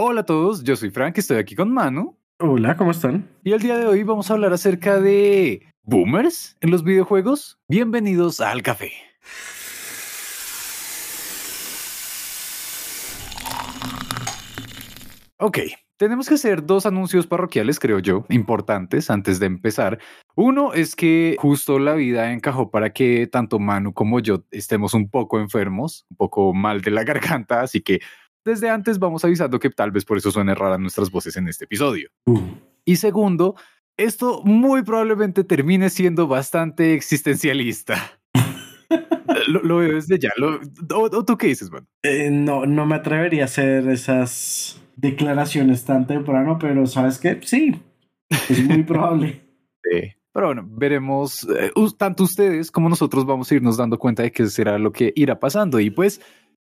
[0.00, 2.16] Hola a todos, yo soy Frank, estoy aquí con Manu.
[2.38, 3.28] Hola, ¿cómo están?
[3.42, 7.58] Y el día de hoy vamos a hablar acerca de boomers en los videojuegos.
[7.66, 8.92] Bienvenidos al café.
[15.38, 15.58] Ok,
[15.96, 19.98] tenemos que hacer dos anuncios parroquiales, creo yo, importantes antes de empezar.
[20.36, 25.10] Uno es que justo la vida encajó para que tanto Manu como yo estemos un
[25.10, 27.98] poco enfermos, un poco mal de la garganta, así que
[28.48, 31.64] desde antes vamos avisando que tal vez por eso suene rara nuestras voces en este
[31.66, 32.08] episodio.
[32.26, 32.40] Uh,
[32.84, 33.54] Y segundo,
[33.96, 38.18] esto muy probablemente termine siendo bastante existencialista.
[39.48, 40.30] lo, lo veo desde ya.
[40.36, 40.60] Lo-
[40.96, 41.86] o, o tú qué dices, Manu?
[42.02, 47.38] eh, no, no me atrevería a hacer esas declaraciones tan temprano, pero ¿sabes qué?
[47.42, 47.74] Sí,
[48.48, 49.42] es muy probable.
[49.90, 50.08] Sí.
[50.34, 54.46] Pero bueno, veremos, eh, tanto ustedes como nosotros vamos a irnos dando cuenta de qué
[54.48, 55.80] será lo que irá pasando.
[55.80, 56.20] Y pues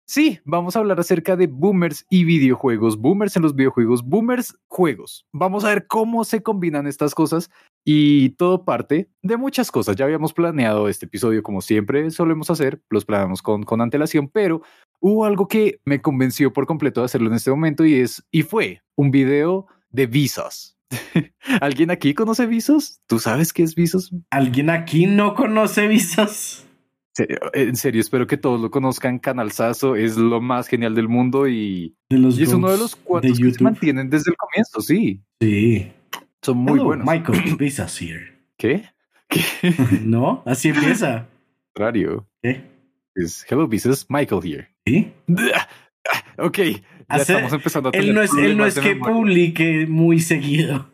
[0.06, 5.26] sí, vamos a hablar acerca de boomers y videojuegos, boomers en los videojuegos, boomers juegos.
[5.32, 7.50] Vamos a ver cómo se combinan estas cosas
[7.84, 9.96] y todo parte de muchas cosas.
[9.96, 14.62] Ya habíamos planeado este episodio como siempre solemos hacer, los planeamos con, con antelación, pero
[15.00, 18.42] hubo algo que me convenció por completo de hacerlo en este momento y es, y
[18.42, 20.74] fue un video de visas.
[21.60, 23.00] ¿Alguien aquí conoce Visos?
[23.06, 24.12] ¿Tú sabes qué es Visos?
[24.30, 26.63] ¿Alguien aquí no conoce visas?
[27.52, 29.18] En serio, espero que todos lo conozcan.
[29.18, 32.78] Canal Sasso es lo más genial del mundo y, De los y es uno de
[32.78, 35.22] los cuantos que se mantienen desde el comienzo, sí.
[35.40, 35.92] Sí.
[36.42, 37.06] Son muy Hello, buenos.
[37.06, 38.32] Michael, visas here.
[38.58, 38.84] ¿Qué?
[39.28, 39.40] ¿Qué?
[40.04, 40.42] ¿No?
[40.44, 41.28] Así empieza.
[41.72, 42.28] Contrario.
[42.42, 42.62] ¿Qué?
[43.14, 44.68] Es Hello Visas, Michael here.
[44.86, 45.12] ¿Sí?
[46.36, 49.14] Ok, ya Hace- estamos empezando a tener Él no es, él no es que memoria.
[49.14, 50.90] publique muy seguido.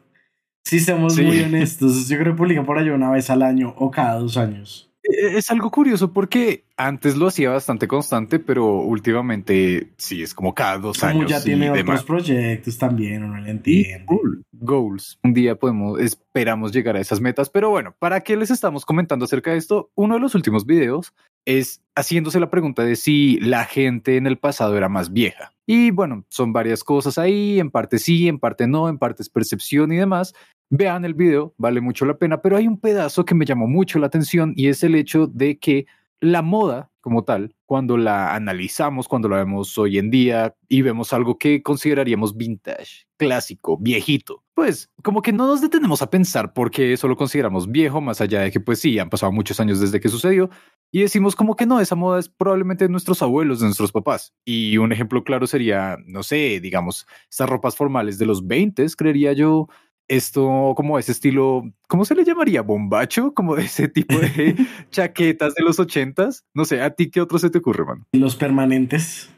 [0.64, 1.22] Si somos Sí.
[1.22, 4.36] muy honestos, yo creo que publica por allá una vez al año o cada dos
[4.36, 4.89] años.
[5.02, 10.54] Eh, Es algo curioso porque antes lo hacía bastante constante, pero últimamente sí es como
[10.54, 11.30] cada dos Como años.
[11.30, 12.00] ya y tiene demás.
[12.02, 14.04] otros proyectos también, uno le entiende.
[14.06, 14.42] cool.
[14.52, 15.18] Goals.
[15.22, 17.48] Un día podemos, esperamos llegar a esas metas.
[17.48, 19.90] Pero bueno, ¿para qué les estamos comentando acerca de esto?
[19.94, 21.14] Uno de los últimos videos
[21.46, 25.54] es haciéndose la pregunta de si la gente en el pasado era más vieja.
[25.66, 29.30] Y bueno, son varias cosas ahí, en parte sí, en parte no, en parte es
[29.30, 30.34] percepción y demás.
[30.70, 33.98] Vean el video, vale mucho la pena, pero hay un pedazo que me llamó mucho
[33.98, 35.86] la atención y es el hecho de que
[36.20, 41.12] la moda como tal, cuando la analizamos, cuando la vemos hoy en día y vemos
[41.12, 46.70] algo que consideraríamos vintage, clásico, viejito, pues como que no nos detenemos a pensar por
[46.70, 49.80] qué eso lo consideramos viejo, más allá de que pues sí, han pasado muchos años
[49.80, 50.50] desde que sucedió
[50.92, 54.34] y decimos como que no, esa moda es probablemente de nuestros abuelos, de nuestros papás.
[54.44, 59.32] Y un ejemplo claro sería, no sé, digamos, estas ropas formales de los 20, creería
[59.32, 59.68] yo,
[60.10, 62.62] esto como ese estilo, ¿cómo se le llamaría?
[62.62, 63.32] ¿Bombacho?
[63.32, 64.56] Como ese tipo de
[64.90, 66.44] chaquetas de los ochentas.
[66.52, 68.04] No sé, ¿a ti qué otro se te ocurre, man?
[68.12, 69.30] Los permanentes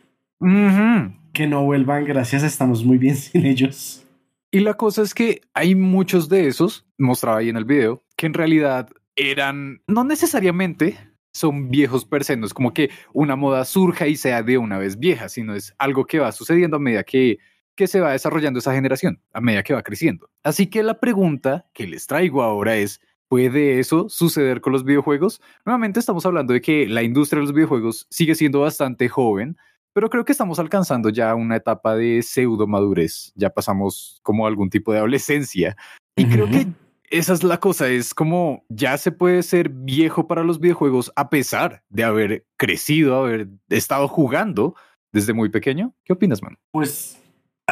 [1.32, 4.06] que no vuelvan, gracias, estamos muy bien sin ellos.
[4.50, 8.26] Y la cosa es que hay muchos de esos, mostraba ahí en el video, que
[8.26, 10.98] en realidad eran, no necesariamente
[11.32, 14.76] son viejos per se, no es como que una moda surja y sea de una
[14.78, 17.38] vez vieja, sino es algo que va sucediendo a medida que,
[17.76, 20.28] que se va desarrollando esa generación, a medida que va creciendo.
[20.42, 25.40] Así que la pregunta que les traigo ahora es, ¿puede eso suceder con los videojuegos?
[25.64, 29.56] Nuevamente estamos hablando de que la industria de los videojuegos sigue siendo bastante joven,
[29.92, 33.32] pero creo que estamos alcanzando ya una etapa de pseudo madurez.
[33.34, 35.76] Ya pasamos como algún tipo de adolescencia.
[36.16, 36.66] Y creo que
[37.10, 41.28] esa es la cosa, es como ya se puede ser viejo para los videojuegos a
[41.28, 44.74] pesar de haber crecido, haber estado jugando
[45.12, 45.94] desde muy pequeño.
[46.04, 46.56] ¿Qué opinas, man?
[46.70, 47.21] Pues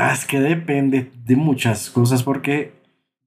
[0.08, 2.72] ah, es que depende de muchas cosas porque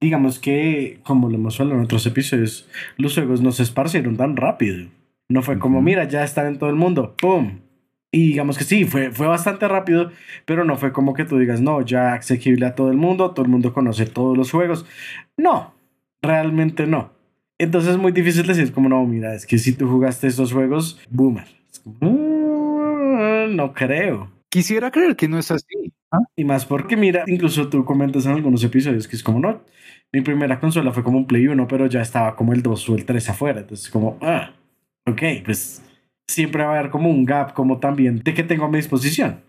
[0.00, 4.36] digamos que, como lo hemos hablado en otros episodios, los juegos no se esparcieron tan
[4.36, 4.88] rápido.
[5.28, 7.60] No fue como, mira, ya están en todo el mundo, ¡pum!
[8.12, 10.12] Y digamos que sí, fue, fue bastante rápido,
[10.44, 13.44] pero no fue como que tú digas, no, ya asequible a todo el mundo, todo
[13.44, 14.86] el mundo conoce todos los juegos.
[15.36, 15.74] No,
[16.22, 17.10] realmente no.
[17.58, 21.00] Entonces es muy difícil decir como, no, mira, es que si tú jugaste estos juegos,
[21.10, 21.46] boomer.
[21.72, 24.30] Es como, "Mm, no creo.
[24.54, 25.92] Quisiera creer que no es así.
[26.12, 26.20] ¿ah?
[26.36, 29.64] Y más porque, mira, incluso tú comentas en algunos episodios que es como, no,
[30.12, 32.94] mi primera consola fue como un Play 1, pero ya estaba como el 2 o
[32.94, 33.62] el 3 afuera.
[33.62, 34.52] Entonces, como, ah,
[35.06, 35.82] ok, pues
[36.28, 39.42] siempre va a haber como un gap, como también de que tengo a mi disposición.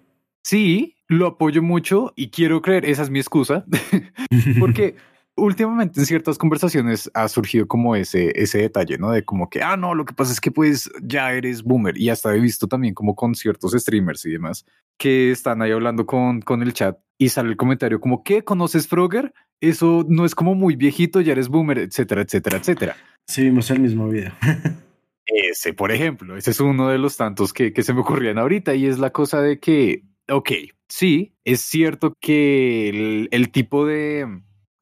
[0.43, 3.63] Sí, lo apoyo mucho y quiero creer, esa es mi excusa,
[4.59, 4.95] porque
[5.35, 9.11] últimamente en ciertas conversaciones ha surgido como ese, ese detalle, ¿no?
[9.11, 12.09] De como que, ah, no, lo que pasa es que pues ya eres boomer y
[12.09, 14.65] hasta he visto también como con ciertos streamers y demás
[14.97, 18.43] que están ahí hablando con, con el chat y sale el comentario como, ¿qué?
[18.43, 19.33] ¿Conoces Frogger?
[19.61, 22.95] Eso no es como muy viejito, ya eres boomer, etcétera, etcétera, etcétera.
[23.27, 24.33] Sí, vimos el mismo video.
[25.25, 28.75] Ese, por ejemplo, ese es uno de los tantos que, que se me ocurrían ahorita
[28.75, 30.51] y es la cosa de que ok,
[30.87, 34.27] sí, es cierto que el, el tipo de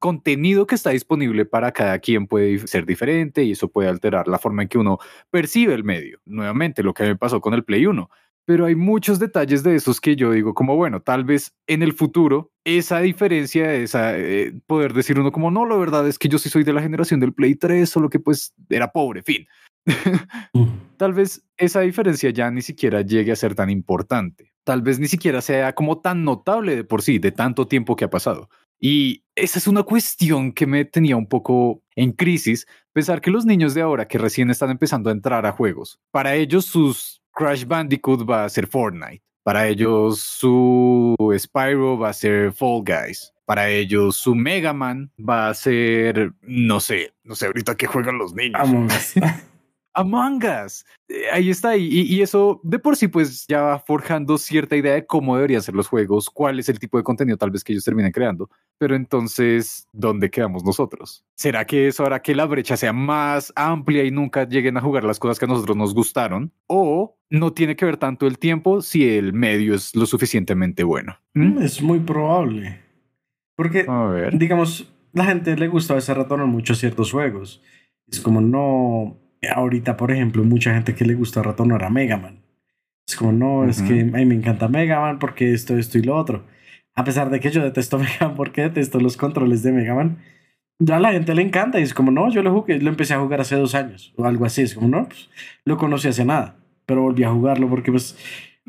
[0.03, 4.37] contenido que está disponible para cada quien puede ser diferente y eso puede alterar la
[4.37, 4.99] forma en que uno
[5.31, 6.19] percibe el medio.
[6.25, 8.09] Nuevamente, lo que me pasó con el Play 1
[8.45, 11.93] pero hay muchos detalles de esos que yo digo como, bueno, tal vez en el
[11.93, 16.37] futuro esa diferencia, esa eh, poder decir uno como, no, la verdad es que yo
[16.37, 19.47] sí soy de la generación del Play 3, solo que pues era pobre, fin.
[20.97, 24.51] tal vez esa diferencia ya ni siquiera llegue a ser tan importante.
[24.65, 28.03] Tal vez ni siquiera sea como tan notable de por sí, de tanto tiempo que
[28.03, 28.49] ha pasado.
[28.85, 33.45] Y esa es una cuestión que me tenía un poco en crisis, pensar que los
[33.45, 37.63] niños de ahora que recién están empezando a entrar a juegos, para ellos sus Crash
[37.63, 39.23] Bandicoot va a ser Fortnite.
[39.41, 43.31] Para ellos su Spyro va a ser Fall Guys.
[43.45, 48.17] Para ellos su Mega Man va a ser, no sé, no sé ahorita qué juegan
[48.17, 48.61] los niños.
[48.69, 49.13] Us.
[49.93, 50.85] Among Us.
[51.07, 51.77] Eh, ahí está.
[51.77, 55.61] Y, y, eso de por sí pues ya va forjando cierta idea de cómo deberían
[55.61, 58.49] ser los juegos, cuál es el tipo de contenido tal vez que ellos terminen creando.
[58.77, 61.23] Pero entonces, ¿dónde quedamos nosotros?
[61.35, 65.03] ¿Será que eso hará que la brecha sea más amplia y nunca lleguen a jugar
[65.03, 66.51] las cosas que a nosotros nos gustaron?
[66.67, 71.17] ¿O no tiene que ver tanto el tiempo si el medio es lo suficientemente bueno?
[71.33, 71.61] ¿Mm?
[71.61, 72.79] Es muy probable.
[73.55, 73.85] Porque,
[74.33, 77.61] digamos, la gente le gusta a veces retornar mucho ciertos juegos.
[78.07, 79.22] Es como no
[79.53, 82.43] ahorita, por ejemplo, mucha gente que le gusta retornar a Mega Man.
[83.07, 86.03] Es como, no, es que a mí me encanta Mega Man porque esto, esto y
[86.03, 86.45] lo otro.
[86.95, 90.19] A pesar de que yo detesto Mega Man porque detesto los controles de Mega Man,
[90.79, 93.13] ya a la gente le encanta y es como, no, yo lo jugué, lo empecé
[93.13, 94.61] a jugar hace dos años o algo así.
[94.61, 95.29] Es como, no, pues,
[95.65, 98.17] lo conocí hace nada, pero volví a jugarlo porque, pues,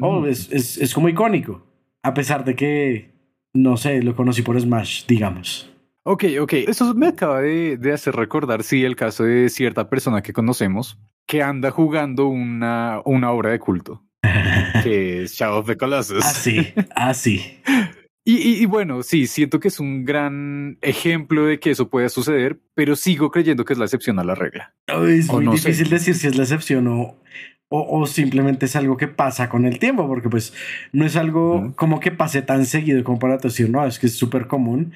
[0.01, 1.67] oh, es, es, es como icónico.
[2.03, 3.13] A pesar de que,
[3.55, 5.74] no sé, lo conocí por Smash, digamos.
[6.07, 6.53] Ok, ok.
[6.69, 10.99] Eso me acaba de, de, hacer recordar, sí, el caso de cierta persona que conocemos
[11.27, 14.03] que anda jugando una, una obra de culto,
[14.83, 16.25] que es Shadow of the Colossus.
[16.25, 17.61] Así, así.
[18.27, 22.09] Y, y, y, bueno, sí, siento que es un gran ejemplo de que eso pueda
[22.09, 24.75] suceder, pero sigo creyendo que es la excepción a la regla.
[24.87, 25.95] Es muy no difícil sé.
[25.97, 27.19] decir si es la excepción o,
[27.69, 30.55] o, o, simplemente es algo que pasa con el tiempo, porque pues
[30.91, 31.75] no es algo uh -huh.
[31.75, 34.95] como que pase tan seguido como para decir, no, es que es súper común,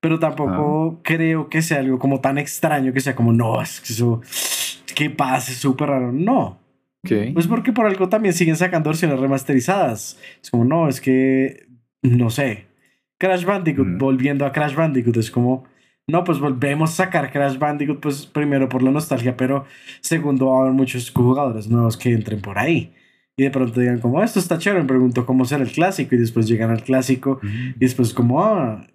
[0.00, 1.00] pero tampoco ah.
[1.02, 4.20] creo que sea algo como tan extraño que sea como, no, es que eso,
[4.94, 6.12] que pase súper raro.
[6.12, 6.58] No.
[7.04, 7.32] Okay.
[7.32, 10.18] Pues porque por algo también siguen sacando versiones remasterizadas.
[10.42, 11.66] Es como, no, es que,
[12.02, 12.66] no sé,
[13.18, 13.98] Crash Bandicoot, mm.
[13.98, 15.64] volviendo a Crash Bandicoot, es como,
[16.06, 19.64] no, pues volvemos a sacar Crash Bandicoot, pues primero por la nostalgia, pero
[20.00, 22.94] segundo va a haber muchos jugadores nuevos que entren por ahí.
[23.36, 26.18] Y de pronto digan como, esto está chévere, me pregunto cómo será el clásico, y
[26.18, 27.68] después llegan al clásico, mm.
[27.76, 28.86] y después como, ah,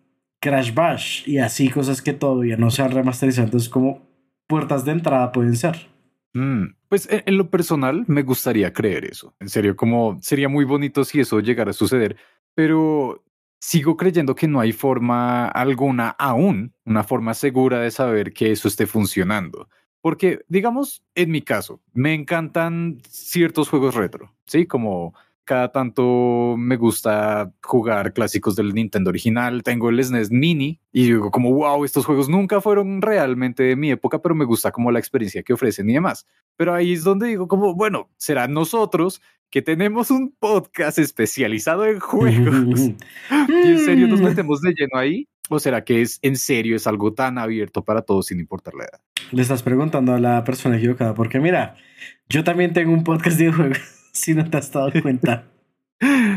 [0.46, 3.46] Crash Bash y así cosas que todavía no se han remasterizado.
[3.46, 4.08] Entonces, como
[4.46, 5.90] puertas de entrada pueden ser.
[6.36, 9.34] Mm, pues en, en, lo personal me gustaría creer eso.
[9.40, 12.16] En serio, como sería muy bonito si eso llegara a suceder,
[12.54, 13.24] pero
[13.60, 18.68] sigo creyendo que no hay forma alguna aún, una forma segura de saber que eso
[18.68, 19.68] esté funcionando.
[20.00, 24.68] Porque, digamos, en mi caso, me encantan ciertos juegos retro, ¿sí?
[24.68, 25.16] Como
[25.46, 29.62] cada tanto me gusta jugar clásicos del Nintendo original.
[29.64, 33.92] Tengo el SNES Mini y digo como, wow, estos juegos nunca fueron realmente de mi
[33.92, 36.26] época, pero me gusta como la experiencia que ofrecen y demás.
[36.58, 39.22] Pero ahí es donde digo como, bueno, será nosotros
[39.52, 42.80] que tenemos un podcast especializado en juegos.
[43.48, 45.28] ¿Y en serio nos metemos de lleno ahí?
[45.50, 48.86] ¿O será que es en serio es algo tan abierto para todos sin importar la
[48.86, 49.02] edad?
[49.32, 51.76] Le estás preguntando a la persona equivocada, porque mira,
[52.30, 55.46] yo también tengo un podcast de juegos si no te has dado cuenta.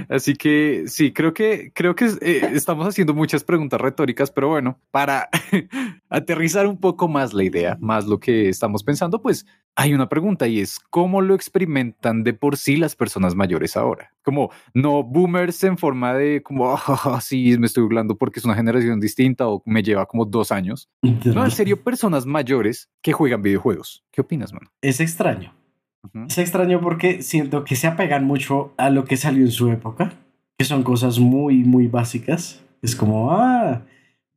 [0.08, 4.78] Así que sí, creo que creo que eh, estamos haciendo muchas preguntas retóricas, pero bueno,
[4.92, 5.28] para
[6.08, 10.46] aterrizar un poco más la idea, más lo que estamos pensando, pues hay una pregunta
[10.46, 14.12] y es cómo lo experimentan de por sí las personas mayores ahora.
[14.22, 18.54] Como no boomers en forma de como oh, sí me estoy hablando porque es una
[18.54, 20.88] generación distinta o me lleva como dos años.
[21.02, 24.04] No, en serio, personas mayores que juegan videojuegos.
[24.12, 24.70] ¿Qué opinas, mano?
[24.82, 25.57] Es extraño.
[26.04, 26.26] Uh -huh.
[26.28, 30.12] Es extraño porque siento que se apegan mucho a lo que salió en su época,
[30.58, 32.64] que son cosas muy, muy básicas.
[32.82, 33.82] Es como, ah,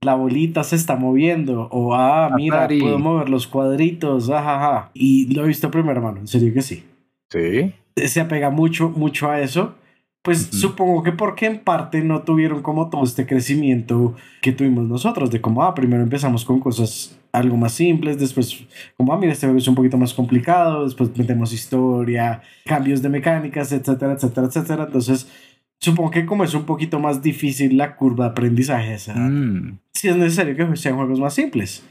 [0.03, 2.79] la bolita se está moviendo, o ah, mira, Atari.
[2.79, 4.89] puedo mover los cuadritos, ajaja.
[4.93, 6.83] Y lo he visto primero, mano, en serio que sí.
[7.29, 7.73] Sí.
[7.95, 9.75] Se apega mucho, mucho a eso.
[10.23, 10.59] Pues uh -huh.
[10.59, 15.41] supongo que porque en parte no tuvieron como todo este crecimiento que tuvimos nosotros, de
[15.41, 18.65] como, ah, primero empezamos con cosas algo más simples, después
[18.97, 23.09] como, ah, mira, este juego es un poquito más complicado, después metemos historia, cambios de
[23.09, 24.83] mecánicas, etcétera, etcétera, etcétera.
[24.85, 25.27] Entonces,
[25.79, 29.79] supongo que como es un poquito más difícil la curva de aprendizaje esa, mm.
[29.93, 31.83] sí es necesario que sean juegos más simples,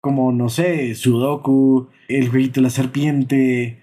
[0.00, 3.78] como, no sé, Sudoku, el jueguito de la serpiente,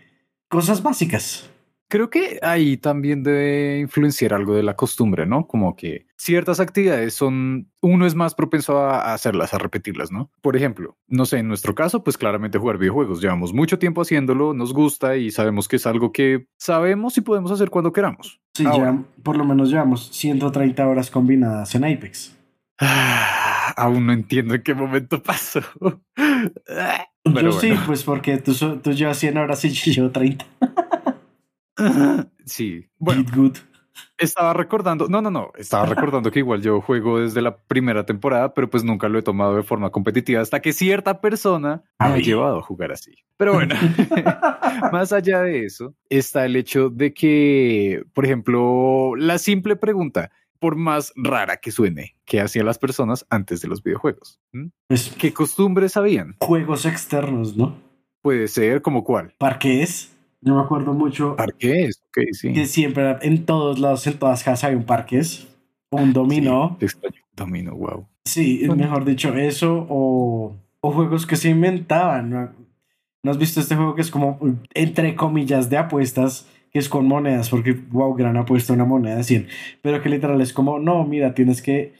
[0.49, 1.49] cosas básicas.
[1.95, 5.47] Creo que ahí también debe influenciar algo de la costumbre, ¿no?
[5.47, 10.29] Como que ciertas actividades son, uno es más propenso a hacerlas, a repetirlas, ¿no?
[10.41, 13.21] Por ejemplo, no sé, en nuestro caso, pues claramente jugar videojuegos.
[13.21, 17.49] Llevamos mucho tiempo haciéndolo, nos gusta y sabemos que es algo que sabemos y podemos
[17.49, 18.41] hacer cuando queramos.
[18.55, 22.35] Sí, ya por lo menos llevamos 130 horas combinadas en Apex.
[22.77, 25.61] Ah, aún no entiendo en qué momento pasó.
[27.23, 30.45] yo sí, pues porque tú, tú llevas 100 horas y yo llevo 30.
[32.45, 33.23] Sí, bueno.
[33.33, 33.57] Good.
[34.17, 38.53] Estaba recordando, no, no, no, estaba recordando que igual yo juego desde la primera temporada,
[38.53, 42.17] pero pues nunca lo he tomado de forma competitiva hasta que cierta persona me ha
[42.17, 43.13] llevado a jugar así.
[43.37, 43.75] Pero bueno,
[44.91, 50.75] más allá de eso, está el hecho de que, por ejemplo, la simple pregunta, por
[50.75, 54.39] más rara que suene, que hacían las personas antes de los videojuegos.
[54.87, 56.35] Pues, ¿Qué costumbres habían?
[56.39, 57.77] Juegos externos, ¿no?
[58.21, 59.35] Puede ser, como cuál.
[59.37, 60.14] Parques.
[60.45, 61.35] Yo me acuerdo mucho.
[61.35, 62.53] Parques, ok, sí.
[62.53, 65.47] Que siempre, en todos lados, en todas casas hay un parques.
[65.89, 66.77] Un dominó.
[66.79, 66.87] Sí,
[67.35, 68.07] dominó, wow.
[68.25, 72.29] Sí, mejor dicho, eso o, o juegos que se inventaban.
[72.29, 72.49] ¿no?
[73.23, 74.39] ¿No has visto este juego que es como,
[74.75, 76.47] entre comillas, de apuestas?
[76.71, 79.47] que es con monedas, porque wow, gran apuesta una moneda de 100,
[79.81, 81.93] pero que literal es como, no, mira, tienes que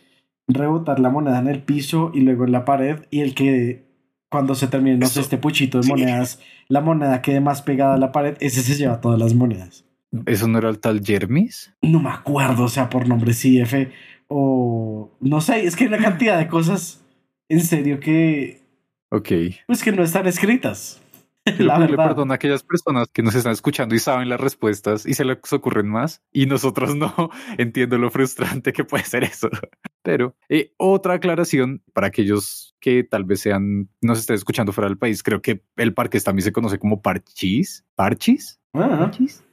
[0.49, 3.84] rebotar la moneda en el piso y luego en la pared y el que
[4.29, 7.97] cuando se termine, no sé, este puchito de monedas, la moneda quede más pegada a
[7.97, 9.85] la pared, ese se lleva todas las monedas.
[10.25, 11.73] ¿Eso no era el tal Jermis?
[11.81, 13.91] No me acuerdo, o sea, por nombre CF
[14.27, 17.05] o no sé, es que hay una cantidad de cosas
[17.49, 18.63] en serio que...
[19.11, 19.29] Ok.
[19.67, 21.01] Pues que no están escritas.
[21.45, 25.13] Quiero pedirle perdón a aquellas personas que nos están escuchando y saben las respuestas y
[25.13, 27.13] se les ocurren más y nosotros no.
[27.59, 29.49] Entiendo lo frustrante que puede ser eso.
[30.01, 34.97] Pero eh, otra aclaración para aquellos que tal vez sean, nos estén escuchando fuera del
[34.97, 37.85] país, creo que el parque también se conoce como Parchis.
[37.93, 38.59] ¿Parchis?
[38.73, 38.97] Ah.
[38.99, 39.43] ¿Parchis?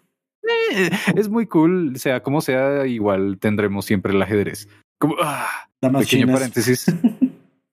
[0.72, 4.66] Eh, es muy cool, sea como sea, igual tendremos siempre el ajedrez.
[4.98, 6.86] Como, ah, pequeño paréntesis.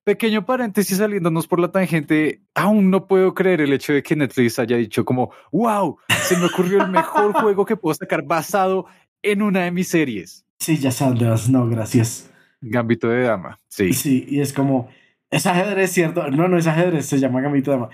[0.03, 4.58] Pequeño paréntesis saliéndonos por la tangente, aún no puedo creer el hecho de que Netflix
[4.58, 8.86] haya dicho como, wow, se me ocurrió el mejor juego que puedo sacar basado
[9.22, 10.46] en una de mis series.
[10.60, 12.29] Sí, ya sabes, no, gracias.
[12.62, 13.94] Gambito de Dama, sí.
[13.94, 14.89] Sí, y es como,
[15.29, 16.29] es ajedrez, ¿cierto?
[16.29, 17.89] No, no es ajedrez, se llama Gambito de Dama.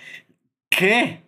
[0.70, 1.22] ¿Qué?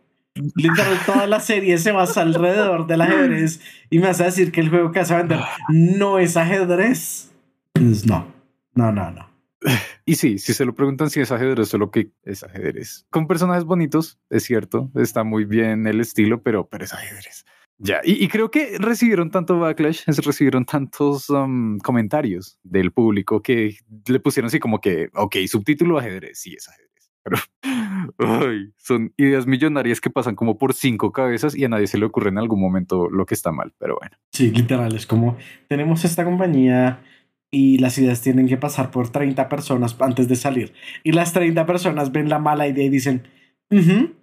[0.56, 4.62] Literal, toda la serie se basa alrededor del ajedrez y me vas a decir que
[4.62, 7.32] el juego que vas a vender no es ajedrez.
[7.74, 8.28] Pues no,
[8.74, 9.30] no, no, no.
[10.08, 13.06] Y sí, si se lo preguntan si es ajedrez, solo que es ajedrez.
[13.10, 17.44] Con personajes bonitos, es cierto, está muy bien el estilo, pero, pero es ajedrez.
[17.78, 23.76] Ya, y, creo que recibieron tanto backlash, recibieron tantos um, comentarios del público que
[24.08, 27.12] le pusieron así como que, ok, subtítulo ajedrez, sí es ajedrez.
[27.22, 27.38] Pero
[28.48, 32.06] ay, son ideas millonarias que pasan como por cinco cabezas y a nadie se le
[32.06, 34.16] ocurre en algún momento lo que está mal, pero bueno.
[34.32, 35.38] Sí, literal, es como
[35.68, 37.04] tenemos esta compañía
[37.52, 40.74] y las ideas tienen que pasar por 30 personas antes de salir.
[41.04, 43.28] Y las 30 personas ven la mala idea y dicen,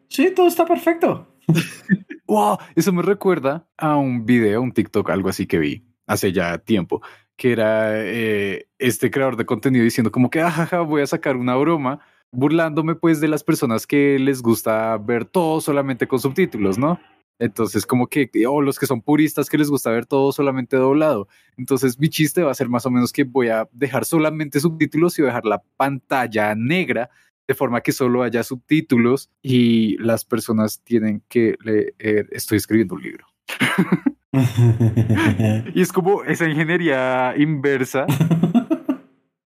[0.09, 1.35] sí, todo está perfecto.
[2.26, 6.59] wow, eso me recuerda a un video, un TikTok, algo así que vi hace ya
[6.59, 7.00] tiempo,
[7.37, 11.57] que era eh, este creador de contenido diciendo como que, ajaja, voy a sacar una
[11.57, 12.00] broma
[12.31, 17.00] burlándome pues de las personas que les gusta ver todo solamente con subtítulos, ¿no?
[17.38, 21.28] Entonces, como que, o los que son puristas que les gusta ver todo solamente doblado.
[21.56, 25.18] Entonces, mi chiste va a ser más o menos que voy a dejar solamente subtítulos
[25.18, 27.10] y voy a dejar la pantalla negra
[27.46, 32.28] de forma que solo haya subtítulos y las personas tienen que leer.
[32.30, 33.26] Estoy escribiendo un libro.
[35.74, 38.06] y es como esa ingeniería inversa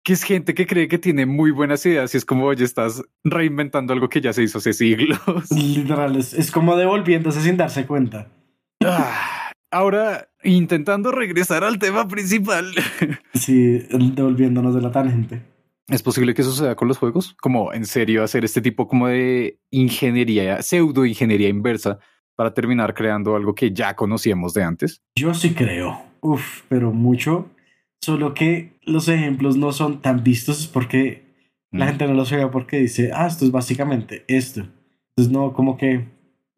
[0.06, 3.02] que es gente que cree que tiene muy buenas ideas y es como, oye, estás
[3.24, 5.20] reinventando algo que ya se hizo hace siglos.
[5.50, 8.28] Literal, es, como devolviéndose sin darse cuenta.
[8.84, 12.72] Ah, ahora, intentando regresar al tema principal.
[13.34, 15.42] Sí, devolviéndonos de la tangente.
[15.88, 17.36] ¿Es posible que eso suceda con los juegos?
[17.42, 22.00] Como en serio hacer este tipo como de ingeniería, pseudo ingeniería inversa
[22.36, 25.02] para terminar creando algo que ya conocíamos de antes?
[25.16, 26.00] Yo sí creo.
[26.22, 27.50] Uf, pero mucho.
[28.06, 31.24] Solo que los ejemplos no son tan vistos porque
[31.72, 31.88] la mm.
[31.88, 34.60] gente no los juega porque dice, ah, esto es básicamente esto.
[35.10, 36.06] Entonces no, como que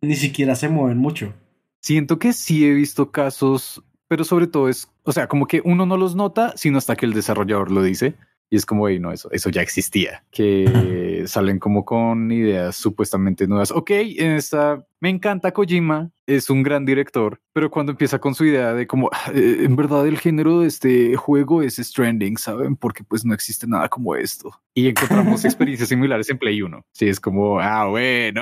[0.01, 1.33] ni siquiera se mueven mucho.
[1.79, 5.85] Siento que sí he visto casos, pero sobre todo es, o sea, como que uno
[5.85, 8.15] no los nota, sino hasta que el desarrollador lo dice.
[8.49, 10.65] Y es como, no, eso, eso ya existía, que
[11.27, 13.71] salen como con ideas supuestamente nuevas.
[13.71, 18.45] Ok, en esta, me encanta Kojima, es un gran director, pero cuando empieza con su
[18.45, 22.77] idea de como, ah, eh, en verdad el género de este juego es Stranding, ¿saben?
[22.77, 24.51] Porque pues no existe nada como esto.
[24.73, 26.85] Y encontramos experiencias similares en Play 1.
[26.93, 28.41] Sí, es como, ah, bueno.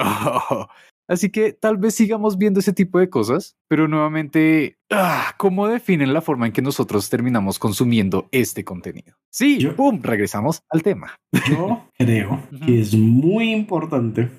[1.08, 6.14] Así que tal vez sigamos viendo ese tipo de cosas, pero nuevamente, ah, ¿cómo definen
[6.14, 9.16] la forma en que nosotros terminamos consumiendo este contenido?
[9.30, 10.00] Sí, Yo- ¡pum!
[10.02, 11.14] Regresamos al tema.
[11.50, 14.30] Yo creo que es muy importante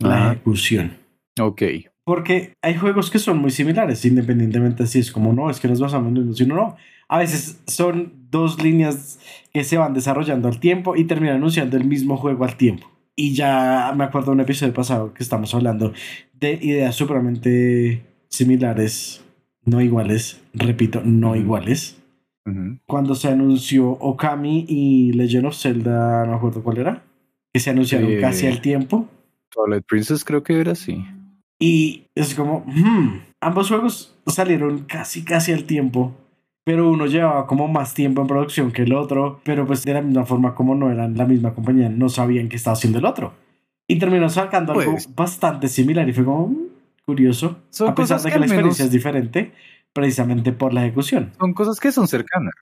[0.00, 0.32] la Ajá.
[0.32, 0.96] ejecución.
[1.40, 1.62] Ok.
[2.04, 5.80] Porque hay juegos que son muy similares, independientemente si es como no, es que nos
[5.80, 6.76] basamos en uno, sino no.
[7.08, 9.18] A veces son dos líneas
[9.52, 12.90] que se van desarrollando al tiempo y terminan anunciando el mismo juego al tiempo.
[13.16, 15.92] Y ya me acuerdo de un episodio pasado que estamos hablando
[16.34, 19.24] de ideas supremamente similares,
[19.64, 22.02] no iguales, repito, no iguales.
[22.86, 27.02] Cuando se anunció Okami y Legend of Zelda, no me acuerdo cuál era,
[27.52, 29.08] que se anunciaron Eh, casi al tiempo.
[29.50, 31.04] Twilight Princess creo que era así.
[31.58, 36.14] Y es como, hmm, ambos juegos salieron casi, casi al tiempo,
[36.66, 40.02] pero uno llevaba como más tiempo en producción que el otro, pero pues de la
[40.02, 43.34] misma forma como no eran la misma compañía, no sabían qué estaba haciendo el otro.
[43.86, 46.56] Y terminó sacando algo Pues- bastante similar y fue como mm,
[47.06, 49.52] curioso, a pesar de que que la experiencia es diferente,
[49.92, 51.30] precisamente por la ejecución.
[51.38, 52.52] Son cosas que son cercanas.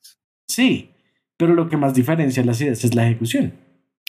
[0.46, 0.90] Sí,
[1.38, 3.54] pero lo que más diferencia las ideas es la ejecución.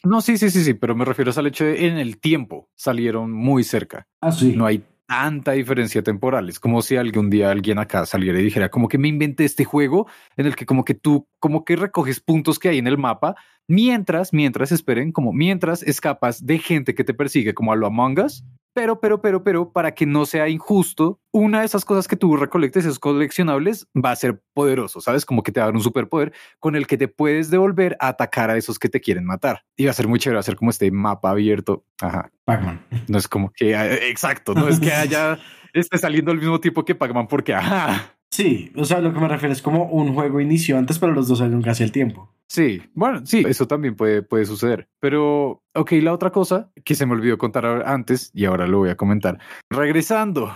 [0.04, 3.32] No, sí, sí, sí, sí, pero me refiero al hecho de en el tiempo salieron
[3.32, 4.08] muy cerca.
[4.20, 4.54] Ah, sí.
[4.58, 6.50] No hay tanta diferencia temporal.
[6.50, 9.66] Es como si algún día alguien acá saliera y dijera, como que me inventé este
[9.66, 10.08] juego
[10.38, 13.36] en el que como que tú, como que recoges puntos que hay en el mapa,
[13.68, 18.20] mientras, mientras, esperen, como mientras escapas de gente que te persigue, como a lo Among
[18.20, 18.44] Us.
[18.76, 22.36] Pero, pero, pero, pero, para que no sea injusto, una de esas cosas que tú
[22.36, 25.26] recolectes, esos coleccionables, va a ser poderoso, ¿sabes?
[25.26, 28.10] Como que te va a dar un superpoder con el que te puedes devolver a
[28.10, 29.64] atacar a esos que te quieren matar.
[29.78, 31.86] Y va a ser muy chévere hacer como este mapa abierto.
[32.02, 32.34] Ajá.
[32.44, 32.86] Pac-Man.
[33.08, 35.40] No es como que, eh, exacto, no es que haya,
[35.74, 38.15] esté saliendo al mismo tiempo que Pac-Man porque, ajá.
[38.32, 41.28] Sí, o sea, lo que me refiero es como un juego inició antes, pero los
[41.28, 42.32] dos salieron casi al tiempo.
[42.48, 44.88] Sí, bueno, sí, eso también puede, puede suceder.
[45.00, 48.90] Pero, ok, la otra cosa que se me olvidó contar antes y ahora lo voy
[48.90, 49.40] a comentar.
[49.70, 50.54] Regresando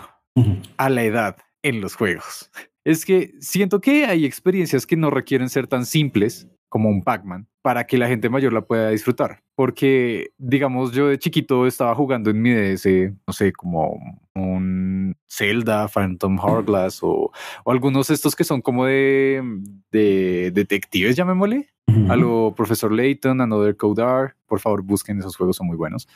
[0.77, 2.51] a la edad en los juegos.
[2.85, 7.48] Es que siento que hay experiencias que no requieren ser tan simples como un Pac-Man
[7.61, 9.41] para que la gente mayor la pueda disfrutar.
[9.55, 12.85] Porque, digamos, yo de chiquito estaba jugando en mi DS,
[13.27, 13.99] no sé, como
[14.33, 17.31] un Zelda, Phantom Hourglass o,
[17.63, 19.41] o algunos de estos que son como de,
[19.91, 21.69] de detectives, llamémosle.
[22.07, 24.33] A lo Profesor Layton, Another Code R.
[24.45, 26.07] Por favor, busquen esos juegos, son muy buenos.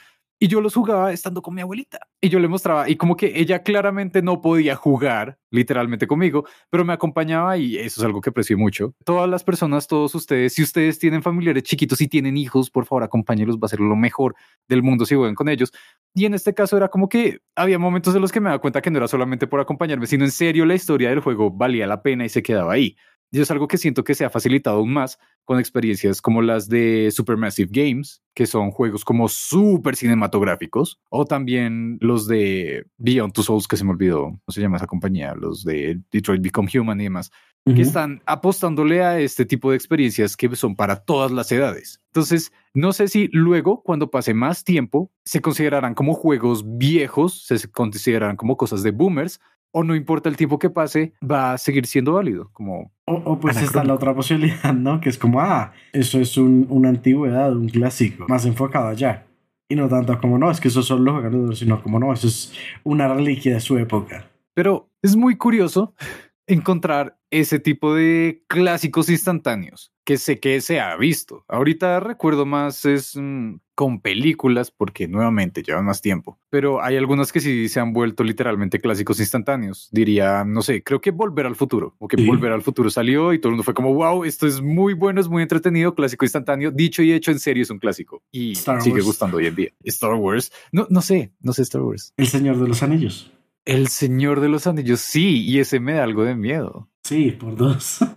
[0.43, 1.99] Y yo los jugaba estando con mi abuelita.
[2.19, 6.83] Y yo le mostraba, y como que ella claramente no podía jugar literalmente conmigo, pero
[6.83, 8.93] me acompañaba y eso es algo que aprecio mucho.
[9.05, 13.03] Todas las personas, todos ustedes, si ustedes tienen familiares chiquitos y tienen hijos, por favor,
[13.03, 14.35] acompáñenlos, va a ser lo mejor
[14.67, 15.71] del mundo si juegan con ellos.
[16.13, 18.81] Y en este caso era como que había momentos en los que me daba cuenta
[18.81, 22.01] que no era solamente por acompañarme, sino en serio la historia del juego valía la
[22.01, 22.97] pena y se quedaba ahí.
[23.33, 26.69] Y es algo que siento que se ha facilitado aún más con experiencias como las
[26.69, 33.43] de Supermassive Games, que son juegos como súper cinematográficos, o también los de Beyond Two
[33.43, 35.33] Souls, que se me olvidó, ¿cómo se llama esa compañía?
[35.33, 37.31] Los de Detroit Become Human y demás,
[37.65, 42.01] que están apostándole a este tipo de experiencias que son para todas las edades.
[42.07, 47.71] Entonces, no sé si luego, cuando pase más tiempo, se considerarán como juegos viejos, se
[47.71, 49.39] considerarán como cosas de boomers,
[49.73, 53.39] o no importa el tiempo que pase, va a seguir siendo válido, como O, o
[53.39, 55.01] pues está la otra posibilidad, ¿no?
[55.01, 59.25] Que es como, ah, eso es un, una antigüedad, un clásico, más enfocado allá.
[59.67, 62.27] Y no tanto como, no, es que eso juegan los otros, sino como, no, eso
[62.27, 64.29] es una reliquia de su época.
[64.53, 65.95] Pero es muy curioso
[66.45, 71.45] encontrar ese tipo de clásicos instantáneos que sé que se ha visto.
[71.47, 77.31] Ahorita recuerdo más es mm, con películas porque nuevamente llevan más tiempo, pero hay algunas
[77.31, 79.89] que sí se han vuelto literalmente clásicos instantáneos.
[79.91, 82.25] Diría, no sé, creo que Volver al Futuro, o que Sí.
[82.27, 85.19] Volver al Futuro salió y todo el mundo fue como, wow, esto es muy bueno,
[85.21, 88.81] es muy entretenido, clásico instantáneo, dicho y hecho en serio es un clásico y Star
[88.81, 89.05] sigue Wars.
[89.05, 89.69] gustando hoy en día.
[89.83, 92.13] Star Wars, no, no sé, no sé Star Wars.
[92.17, 93.31] El Señor de los Anillos.
[93.65, 96.89] El Señor de los Anillos, sí, y ese me da algo de miedo.
[97.03, 97.99] Sí, por dos.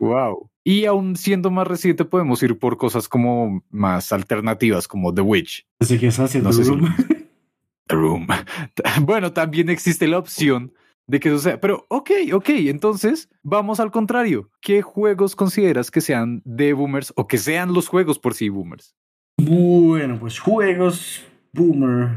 [0.00, 0.50] Wow.
[0.68, 5.66] Y aún siendo más reciente, podemos ir por cosas como más alternativas, como The Witch,
[5.80, 6.94] Así que haciendo No si- Room.
[7.88, 8.26] The Room.
[9.02, 10.74] Bueno, también existe la opción
[11.06, 11.58] de que eso sea.
[11.58, 14.50] Pero, ok, ok, entonces vamos al contrario.
[14.60, 18.94] ¿Qué juegos consideras que sean de boomers o que sean los juegos por sí boomers?
[19.40, 22.10] Bueno, pues juegos, boomer.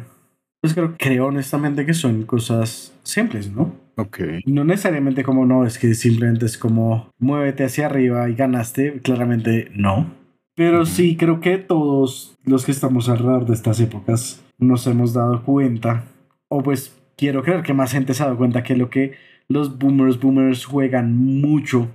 [0.60, 3.74] Pues creo, creo honestamente que son cosas simples, ¿no?
[3.96, 4.20] Ok.
[4.46, 9.00] No necesariamente como no, es que simplemente es como muévete hacia arriba y ganaste.
[9.02, 10.12] Claramente no.
[10.56, 15.44] Pero sí creo que todos los que estamos alrededor de estas épocas nos hemos dado
[15.44, 16.04] cuenta,
[16.50, 19.14] o pues quiero creer que más gente se ha dado cuenta que lo que
[19.48, 21.90] los boomers, boomers juegan mucho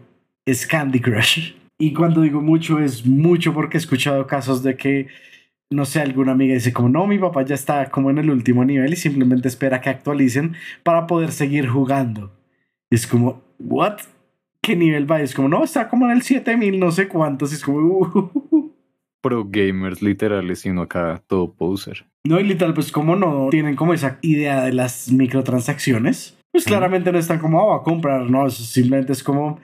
[0.46, 1.52] es Candy Crush.
[1.78, 5.09] Y cuando digo mucho es mucho porque he escuchado casos de que
[5.70, 8.64] no sé, alguna amiga dice como, no, mi papá ya está como en el último
[8.64, 12.33] nivel y simplemente espera que actualicen para poder seguir jugando.
[12.90, 13.98] Y es como, ¿what?
[14.62, 15.20] ¿Qué nivel va?
[15.20, 17.52] Y es como, no, está como en el 7000, no sé cuántos.
[17.52, 18.72] Y es como, uh,
[19.20, 22.07] Pro gamers literales, sino acá todo poser.
[22.24, 27.11] No, y literal, pues como no tienen como esa idea de las microtransacciones, pues claramente
[27.11, 29.59] no están como, oh, a comprar, no, eso simplemente es como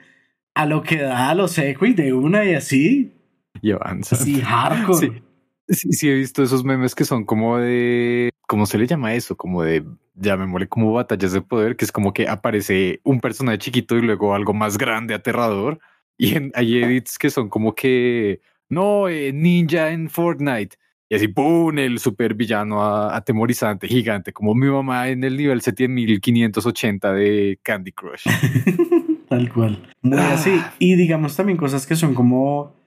[0.53, 3.13] a lo que da, a lo seco y de una y así.
[3.61, 4.17] Y avanza.
[4.17, 5.07] Sí, hardcore.
[5.07, 5.23] Sí.
[5.67, 9.37] Sí, sí, he visto esos memes que son como de, ¿cómo se le llama eso?
[9.37, 13.19] Como de, ya me mole como batallas de poder, que es como que aparece un
[13.21, 15.79] personaje chiquito y luego algo más grande, aterrador.
[16.17, 20.77] Y en, hay edits que son como que, no, eh, ninja en Fortnite.
[21.09, 21.77] Y así, ¡pum!
[21.77, 28.25] El super villano atemorizante, gigante, como mi mamá en el nivel 7580 de Candy Crush.
[29.29, 29.91] Tal cual.
[30.01, 30.57] Muy así.
[30.59, 30.73] Ah.
[30.79, 32.82] Y digamos también cosas que son como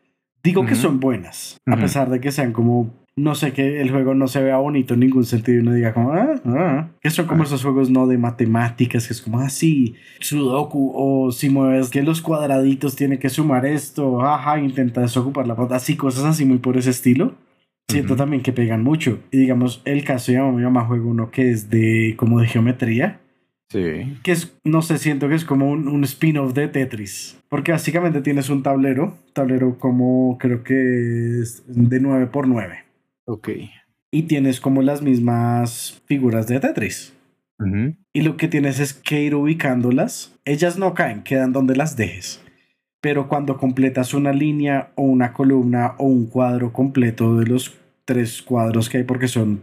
[0.47, 4.15] Digo que son buenas, a pesar de que sean como, no sé, que el juego
[4.15, 7.27] no se vea bonito en ningún sentido y uno diga como, ah, ah", que son
[7.27, 7.47] como Ah.
[7.47, 12.03] esos juegos no de matemáticas, que es como, ah, sí, Sudoku, o si mueves que
[12.03, 16.59] los cuadraditos tiene que sumar esto, ajá, intenta desocupar la pata, así, cosas así muy
[16.59, 17.35] por ese estilo.
[17.89, 19.21] Siento también que pegan mucho.
[19.31, 23.21] Y digamos, el caso de mi mamá juega uno que es de como de geometría,
[23.69, 24.17] Sí.
[24.23, 27.39] que es, no sé, siento que es como un, un spin-off de Tetris.
[27.49, 32.85] Porque básicamente tienes un tablero, tablero como creo que es de 9 por 9
[33.27, 33.49] Ok.
[34.11, 37.13] Y tienes como las mismas figuras de Tetris.
[38.13, 40.35] Y lo que tienes es que ir ubicándolas.
[40.45, 42.43] Ellas no caen, quedan donde las dejes.
[43.01, 47.75] Pero cuando completas una línea o una columna o un cuadro completo de los
[48.05, 49.63] tres cuadros que hay, porque son,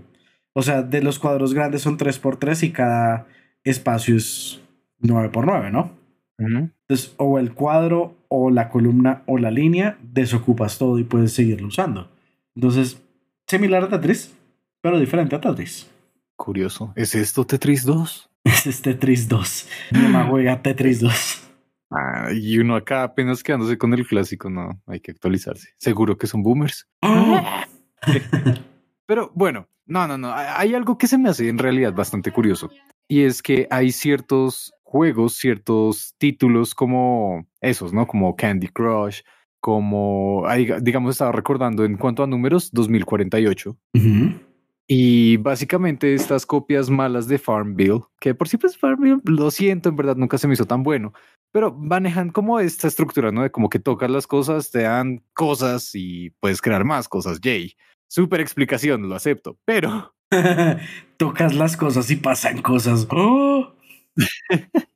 [0.54, 3.28] o sea, de los cuadros grandes son 3 por 3 y cada
[3.64, 4.62] espacio es
[5.00, 6.04] 9 por 9 ¿no?
[6.38, 11.68] Entonces, o el cuadro, o la columna, o la línea, desocupas todo y puedes seguirlo
[11.68, 12.10] usando.
[12.56, 13.02] Entonces,
[13.48, 14.36] similar a Tetris,
[14.82, 15.90] pero diferente a Tetris.
[16.36, 16.94] Curioso.
[16.96, 18.30] ¿Es esto Tetris 2?
[18.44, 19.70] Es este Tetris 2.
[19.92, 21.50] Mi mamá juega Tetris 2.
[21.92, 25.70] Ah, y uno acá apenas quedándose con el clásico, no, hay que actualizarse.
[25.78, 26.90] Seguro que son boomers.
[29.06, 30.34] Pero bueno, no, no, no.
[30.34, 32.70] Hay algo que se me hace en realidad bastante curioso.
[33.08, 38.08] Y es que hay ciertos juegos, ciertos títulos como esos, ¿no?
[38.08, 39.22] Como Candy Crush,
[39.60, 40.46] como,
[40.82, 43.78] digamos, estaba recordando en cuanto a números, 2048.
[43.96, 44.34] Ujú.
[44.88, 49.96] Y básicamente estas copias malas de Farmville, que por sí pues Farmville, lo siento, en
[49.96, 51.14] verdad nunca se me hizo tan bueno,
[51.54, 53.44] pero manejan como esta estructura, ¿no?
[53.44, 57.76] De como que tocas las cosas, te dan cosas y puedes crear más cosas, yay.
[58.10, 60.14] Súper explicación, lo acepto, pero,
[61.18, 63.08] Tocas las cosas y pasan cosas.
[63.10, 63.74] ¡Oh!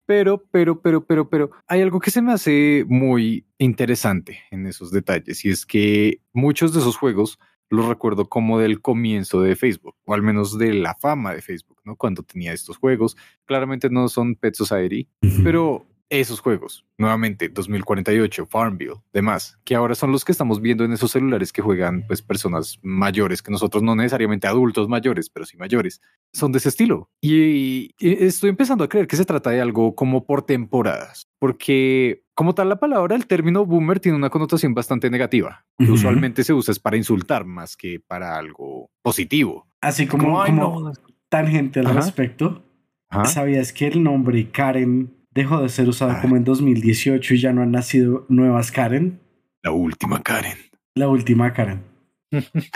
[0.06, 4.92] pero, pero, pero, pero, pero, hay algo que se me hace muy interesante en esos
[4.92, 9.96] detalles y es que muchos de esos juegos los recuerdo como del comienzo de Facebook,
[10.06, 11.96] o al menos de la fama de Facebook, ¿no?
[11.96, 13.18] Cuando tenía estos juegos.
[13.46, 15.10] Claramente no son Pet Society,
[15.44, 20.94] Pero esos juegos, nuevamente 2048, Farmville, demás, que ahora son los que estamos viendo en
[20.94, 25.58] esos celulares que juegan pues personas mayores que nosotros, no necesariamente adultos mayores, pero sí
[25.58, 26.02] mayores,
[26.34, 27.10] son de ese estilo.
[27.22, 32.24] Y, y estoy empezando a creer que se trata de algo como por temporadas, porque
[32.36, 35.66] como tal la palabra, el término boomer tiene una connotación bastante negativa.
[35.80, 39.68] Usualmente se usa es para insultar más que para algo positivo.
[39.82, 40.94] Así como, Como, "Ay, como no".
[41.30, 41.96] tangente al Ajá.
[42.02, 42.64] respecto.
[43.10, 43.26] Ajá.
[43.26, 46.22] ¿Sabías que el nombre Karen dejó de ser usado Ah.
[46.22, 49.20] como en 2018 y ya no han nacido nuevas Karen?
[49.64, 50.58] La última Karen.
[50.96, 51.82] La última Karen.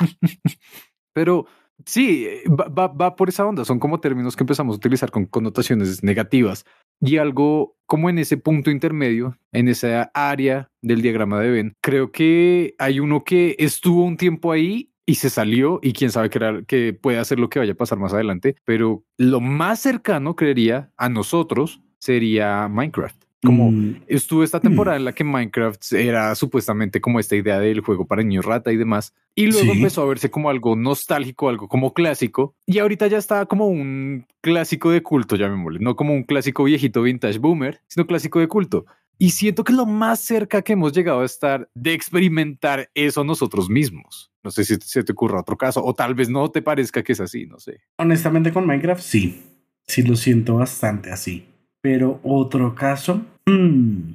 [1.13, 1.45] Pero
[1.85, 3.65] sí, va, va- va por esa onda.
[3.65, 6.65] Son como términos que empezamos a utilizar con connotaciones negativas
[7.01, 11.73] y algo como en ese punto intermedio, en esa área del diagrama de Venn.
[11.81, 16.29] Creo que hay uno que estuvo un tiempo ahí y se salió y quién sabe
[16.29, 18.55] qué era- que puede hacer lo que vaya a pasar más adelante.
[18.65, 23.15] Pero lo más cercano, creería, a nosotros sería Minecraft.
[23.43, 27.79] Como Mm, Estuvo esta temporada en la que Minecraft era supuestamente como esta idea del
[27.81, 29.13] juego para niños rata y demás.
[29.33, 29.77] Y luego Sí.
[29.79, 32.53] empezó a verse como algo nostálgico, algo como clásico.
[32.67, 35.79] Y ahorita ya está como un clásico de culto, llamémosle.
[35.79, 38.85] No como un clásico viejito vintage boomer, sino clásico de culto.
[39.17, 43.23] Y siento que es lo más cerca que hemos llegado a estar de experimentar eso
[43.23, 44.31] nosotros mismos.
[44.43, 47.13] No sé si se te ocurra otro caso, o tal vez no te parezca que
[47.13, 47.79] es así, no sé.
[47.97, 49.41] honestamente con Minecraft sí.
[49.87, 51.45] Sí lo siento bastante así.
[51.81, 53.21] Pero otro caso...
[53.45, 54.11] mm,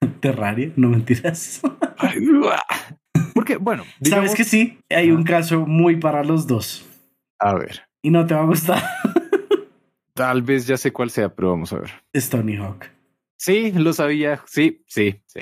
[0.20, 1.60] Terraria, no mentiras.
[3.34, 6.86] Porque, bueno, Sabes que sí, hay un caso muy para los dos.
[7.38, 8.82] A ver, Y no te va a gustar.
[10.14, 11.90] tal vez ya sé cuál sea, pero vamos a ver.
[12.12, 12.86] es Tony Hawk.
[13.38, 14.42] Sí, lo sabía.
[14.46, 15.40] Sí, sí, sí.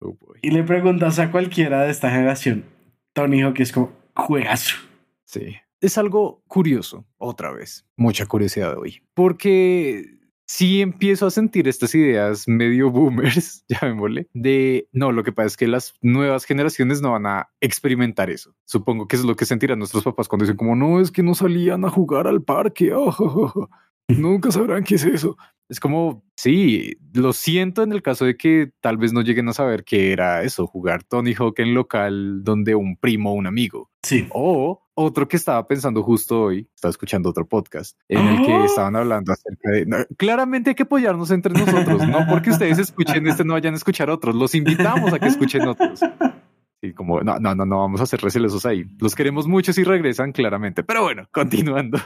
[0.00, 0.16] Oh.
[0.42, 2.64] Y le preguntas a cualquiera de esta generación,
[3.12, 4.76] Tony Hawk es como, juegazo.
[5.24, 5.56] Sí.
[5.80, 7.86] Es algo curioso, otra vez.
[7.96, 9.00] Mucha curiosidad hoy.
[9.14, 10.17] Porque
[10.48, 15.56] sí empiezo a sentir estas ideas medio boomers, llamémosle, de no, lo que pasa es
[15.56, 18.54] que las nuevas generaciones no van a experimentar eso.
[18.64, 21.34] Supongo que es lo que sentirán nuestros papás cuando dicen como no, es que no
[21.34, 22.92] salían a jugar al parque.
[23.00, 23.68] Oh,
[24.08, 25.36] Nunca sabrán qué es eso.
[25.68, 29.52] Es como, sí, lo siento en el caso de que tal vez no lleguen a
[29.52, 33.90] saber qué era eso, jugar Tony Hawk en local donde un primo o un amigo.
[34.02, 34.26] Sí.
[34.30, 38.64] O otro que estaba pensando justo hoy, estaba escuchando otro podcast en el que ¡Oh!
[38.64, 39.84] estaban hablando acerca de...
[39.84, 43.76] no, claramente hay que apoyarnos entre nosotros, no porque ustedes escuchen este no vayan a
[43.76, 46.00] escuchar otros, los invitamos a que escuchen otros.
[46.80, 48.84] Y como, no, no, no, no vamos a ser recelosos ahí.
[49.00, 50.84] Los queremos mucho si regresan, claramente.
[50.84, 51.98] Pero bueno, continuando.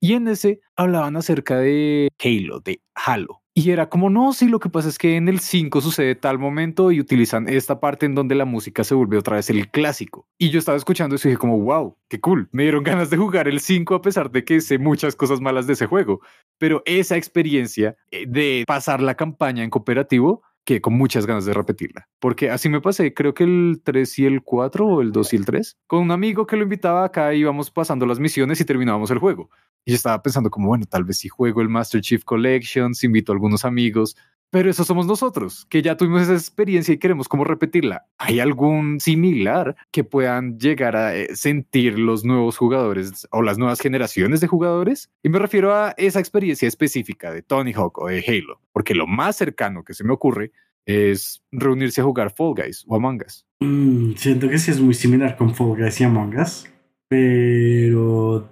[0.00, 3.42] Y en ese hablaban acerca de Halo, de Halo.
[3.52, 6.38] Y era como, no, sí, lo que pasa es que en el 5 sucede tal
[6.38, 10.28] momento y utilizan esta parte en donde la música se vuelve otra vez el clásico.
[10.38, 12.48] Y yo estaba escuchando eso y dije como, wow, qué cool.
[12.52, 15.66] Me dieron ganas de jugar el 5 a pesar de que sé muchas cosas malas
[15.66, 16.20] de ese juego.
[16.58, 20.42] Pero esa experiencia eh, de pasar la campaña en cooperativo
[20.74, 22.06] que con muchas ganas de repetirla.
[22.20, 25.36] Porque así me pasé, creo que el 3 y el 4 o el 2 y
[25.36, 29.10] el 3, con un amigo que lo invitaba acá, íbamos pasando las misiones y terminábamos
[29.10, 29.50] el juego.
[29.84, 33.06] Y yo estaba pensando como, bueno, tal vez si juego el Master Chief Collection, si
[33.06, 34.16] invito a algunos amigos,
[34.50, 38.06] pero eso somos nosotros, que ya tuvimos esa experiencia y queremos como repetirla.
[38.18, 43.80] ¿Hay algún similar que puedan llegar a eh, sentir los nuevos jugadores o las nuevas
[43.80, 45.10] generaciones de jugadores?
[45.22, 49.06] Y me refiero a esa experiencia específica de Tony Hawk o de Halo, porque lo
[49.06, 50.50] más cercano que se me ocurre
[50.84, 53.46] es reunirse a jugar Fall Guys o Among Us.
[53.60, 56.68] Mm, siento que sí es muy similar con Fall Guys y Among Us,
[57.08, 58.48] pero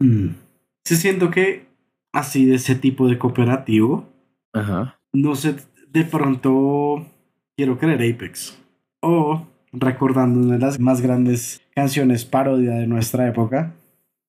[0.00, 0.28] mm,
[0.84, 1.68] sí siento que
[2.12, 4.08] así de ese tipo de cooperativo,
[4.52, 4.97] Ajá.
[5.12, 5.56] No sé,
[5.90, 7.06] de pronto
[7.56, 8.58] quiero creer Apex.
[9.00, 13.74] O recordando una de las más grandes canciones parodia de nuestra época,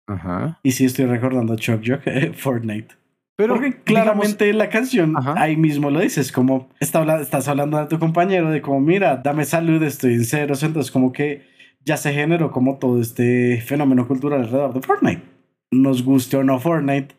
[0.08, 0.60] Ajá.
[0.63, 2.02] y sí estoy recordando Chuck Jock,
[2.36, 2.96] Fortnite.
[3.36, 5.34] Pero Porque digamos, claramente la canción Ajá.
[5.42, 9.46] ahí mismo lo dices, como está estás hablando de tu compañero, de como, mira, dame
[9.46, 11.44] salud, estoy en ceros, entonces como que
[11.86, 15.22] ya se generó como todo este fenómeno cultural alrededor de Fortnite.
[15.72, 17.15] Nos guste o no Fortnite,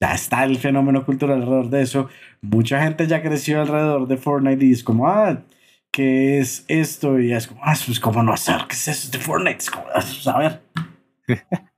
[0.00, 2.08] ya está el fenómeno cultural alrededor de eso.
[2.40, 5.42] Mucha gente ya creció alrededor de Fortnite y es como, ah,
[5.90, 7.18] ¿qué es esto?
[7.20, 9.58] Y es como, ah, pues cómo no hacer, ¿qué es eso de Fortnite?
[9.58, 10.62] Es como, "Ah, pues, a ver.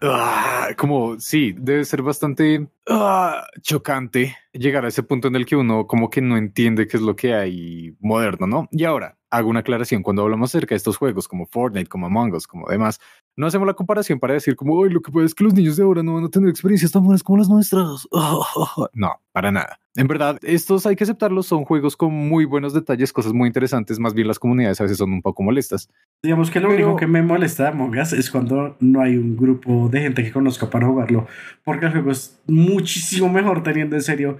[0.00, 5.56] Ah, como sí, debe ser bastante ah, chocante llegar a ese punto en el que
[5.56, 8.68] uno como que no entiende qué es lo que hay moderno, ¿no?
[8.70, 12.32] Y ahora hago una aclaración cuando hablamos acerca de estos juegos como Fortnite, como Among
[12.32, 13.00] Us, como demás,
[13.38, 15.76] no hacemos la comparación para decir como, "Ay, lo que pasa es que los niños
[15.76, 18.06] de ahora no van a tener experiencias tan buenas como las nuestras.
[18.94, 19.78] No, para nada.
[19.96, 23.98] En verdad, estos hay que aceptarlos, son juegos con muy buenos detalles, cosas muy interesantes,
[23.98, 25.88] más bien las comunidades a veces son un poco molestas.
[26.22, 29.16] Digamos que lo Pero- único que me molesta de Among Us es cuando no hay
[29.16, 31.26] un grupo de gente que conozca para jugarlo,
[31.64, 34.38] porque el juego es muchísimo mejor teniendo en serio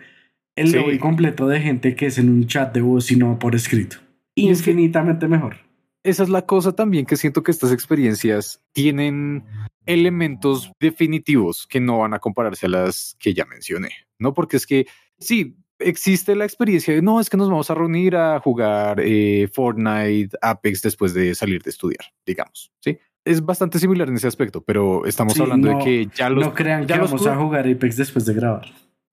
[0.56, 0.76] el Sí.
[0.76, 3.98] lobby completo de gente que es en un chat de voz y no por escrito.
[4.34, 5.56] Infinitamente mejor.
[6.02, 9.44] Esa es la cosa también que siento que estas experiencias tienen
[9.86, 14.34] elementos definitivos que no van a compararse a las que ya mencioné, ¿no?
[14.34, 14.86] Porque es que
[15.18, 19.48] sí, existe la experiencia de no, es que nos vamos a reunir a jugar eh,
[19.52, 22.98] Fortnite, Apex después de salir de estudiar, digamos, ¿sí?
[23.24, 26.44] Es bastante similar en ese aspecto, pero estamos Sí, hablando no- de que ya los...
[26.46, 28.66] no crean ya que los vamos a jugar Apex después de grabar.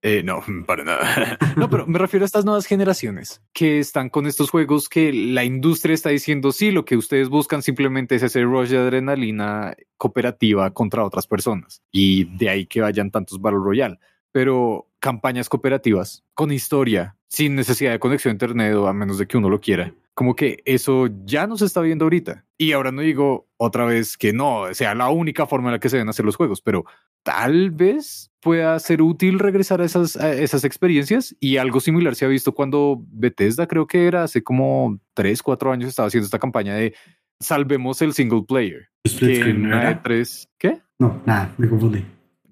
[0.08, 1.38] Eh, no, para nada.
[1.58, 5.44] No, pero me refiero a estas nuevas generaciones que están con estos juegos que la
[5.44, 10.72] industria está diciendo, sí, lo que ustedes buscan simplemente es ese rush de adrenalina cooperativa
[10.72, 11.82] contra otras personas.
[11.92, 13.98] Y de ahí que vayan tantos Battle Royale.
[14.32, 19.26] Pero campañas cooperativas con historia, sin necesidad de conexión a internet o a menos de
[19.26, 19.92] que uno lo quiera.
[20.14, 22.46] Como que eso ya no se está viendo ahorita.
[22.58, 25.90] Y ahora no digo otra vez que no sea la única forma en la que
[25.90, 26.86] se deben hacer los juegos, pero
[27.26, 32.24] tal vez pueda ser útil regresar a esas, a esas experiencias y algo similar se
[32.24, 36.38] ha visto cuando Bethesda creo que era hace como 3, 4 años estaba haciendo esta
[36.38, 36.94] campaña de
[37.40, 38.90] salvemos el single player.
[39.06, 39.54] Split que.
[39.54, 40.82] E3, ¿qué?
[41.00, 42.06] No, nada, me confundí.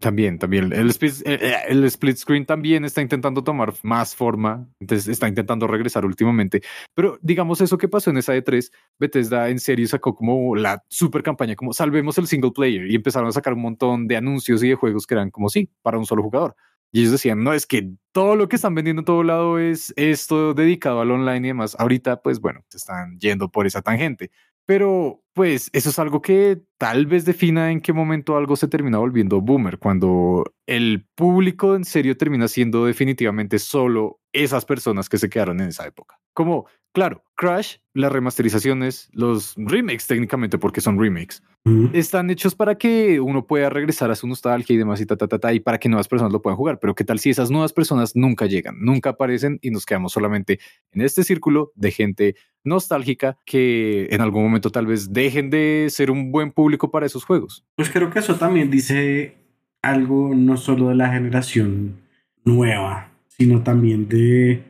[0.04, 0.74] También, también.
[0.74, 5.30] El split, eh, eh, el split screen también está intentando tomar más forma, entonces está
[5.30, 6.62] intentando regresar últimamente.
[6.94, 11.24] Pero digamos eso que pasó en esa E3, Bethesda en serio sacó como la super
[11.24, 14.68] campaña, como salvemos el single player y empezaron a sacar un montón de anuncios y
[14.68, 16.54] de juegos que eran como sí, para un solo jugador.
[16.92, 19.94] Y ellos decían, no, es que todo lo que están vendiendo en todo lado es
[19.96, 21.78] esto dedicado al online y demás.
[21.80, 24.32] Ahorita, pues bueno, están yendo por esa tangente.
[24.66, 29.00] Pero pues eso es algo que tal vez defina en qué momento algo se termina
[29.00, 35.30] volviendo boomer, cuando el público en serio termina siendo definitivamente solo esas personas que se
[35.30, 36.20] quedaron en esa época.
[36.34, 41.42] Como Claro, Crash, las remasterizaciones, los remakes técnicamente porque son remakes,
[41.92, 45.28] están hechos para que uno pueda regresar a su nostalgia y demás y ta, ta,
[45.28, 46.78] ta, ta, y para que nuevas personas lo puedan jugar.
[46.80, 50.60] Pero qué tal si esas nuevas personas nunca llegan, nunca aparecen y nos quedamos solamente
[50.92, 56.12] en este círculo de gente nostálgica que en algún momento tal vez dejen de ser
[56.12, 57.66] un buen público para esos juegos.
[57.76, 59.36] Pues creo que eso también dice
[59.82, 61.98] algo no solo de la generación
[62.46, 64.64] nueva, sino también de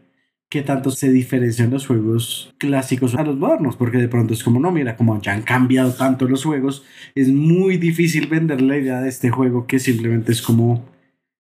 [0.50, 4.60] qué tanto se diferencian los juegos clásicos a los modernos, porque de pronto es como,
[4.60, 6.86] no, mira, como ya han cambiado tanto los juegos,
[7.16, 10.86] es muy difícil vender la idea de este juego que simplemente es como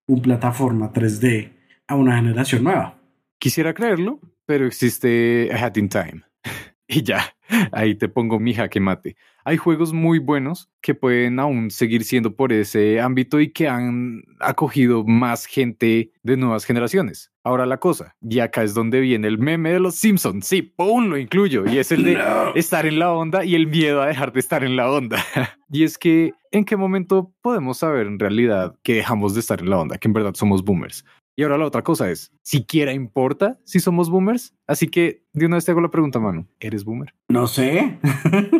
[0.08, 1.52] un plataforma 3D
[1.88, 2.99] a una generación nueva.
[3.38, 6.23] Quisiera creerlo, pero existe a Hat in Time.
[6.95, 7.36] Y ya,
[7.71, 9.15] ahí te pongo mi jaque mate.
[9.45, 14.23] Hay juegos muy buenos que pueden aún seguir siendo por ese ámbito y que han
[14.39, 17.32] acogido más gente de nuevas generaciones.
[17.43, 20.47] Ahora la cosa, y acá es donde viene el meme de los Simpsons.
[20.47, 21.10] Sí, ¡pum!
[21.10, 21.65] Lo incluyo.
[21.69, 22.17] Y es el de
[22.56, 25.17] estar en la onda y el miedo a dejar de estar en la onda.
[25.69, 29.69] y es que, ¿en qué momento podemos saber en realidad que dejamos de estar en
[29.69, 29.97] la onda?
[29.97, 31.03] Que en verdad somos boomers.
[31.36, 34.54] Y ahora la otra cosa es, ¿siquiera importa si somos boomers?
[34.67, 36.48] Así que de una vez te hago la pregunta, mano.
[36.60, 37.13] ¿Eres boomer?
[37.30, 37.98] No sé.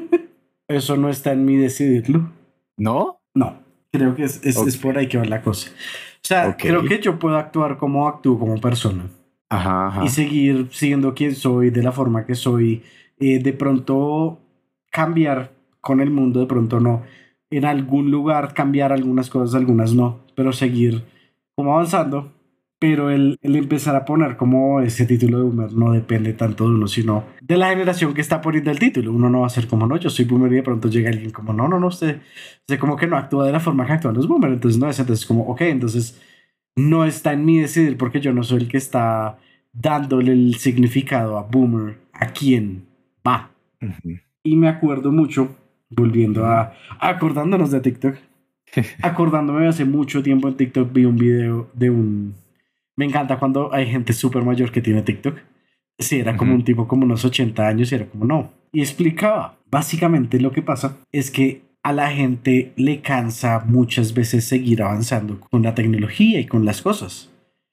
[0.68, 2.32] Eso no está en mí decidirlo.
[2.78, 3.22] ¿No?
[3.36, 3.62] No.
[3.92, 5.70] Creo que es, es, por ahí que va la cosa.
[5.70, 9.08] O sea, creo que yo puedo actuar como actúo como persona.
[9.50, 10.06] Ajá, ajá.
[10.06, 12.82] Y seguir siendo quien soy, de la forma que soy.
[13.20, 14.40] Eh, de pronto
[14.90, 17.04] cambiar con el mundo, de pronto no.
[17.52, 20.22] En algún lugar cambiar algunas cosas, algunas no.
[20.34, 21.04] Pero seguir
[21.56, 22.32] como avanzando
[22.84, 26.76] pero el, el, empezar a poner como ese título de boomer no depende tanto de
[26.76, 29.14] uno, sino de la generación que está poniendo el título.
[29.14, 31.32] Uno no va a ser como, no, yo soy boomer y de pronto llega alguien
[31.32, 32.20] como, no, no, no, usted,
[32.60, 34.56] usted como que no actúa de la forma que actúan los boomers.
[34.56, 36.22] Entonces, no es, entonces como, ok, entonces
[36.76, 39.38] no está en mí decidir porque yo no soy el que está
[39.72, 42.84] dándole el significado a boomer, a quién
[43.26, 43.52] va.
[44.44, 45.56] Y me acuerdo mucho,
[45.90, 48.18] volviendo a, acordándonos de TikTok,
[49.02, 52.43] acordándome hace mucho tiempo en TikTok vi un video de un
[52.96, 55.38] me encanta cuando hay gente súper mayor que tiene TikTok.
[56.00, 58.52] Sí, era como un tipo como unos 80 años y era como no.
[58.72, 64.46] Y explicaba, básicamente lo que pasa es que a la gente le cansa muchas veces
[64.46, 67.30] seguir avanzando con la tecnología y con las cosas.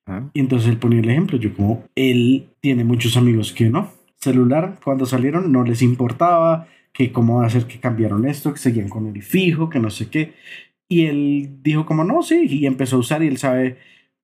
[0.06, 0.28] Ah.
[0.34, 3.92] Y entonces él ponía el ejemplo, yo como, él tiene muchos amigos que no.
[4.16, 8.58] Celular, cuando salieron no les importaba, que cómo va a ser que cambiaron esto, que
[8.58, 10.34] seguían con el fijo, que no sé qué.
[10.88, 13.78] Y él dijo como, no, sí, y empezó a usar y él sabe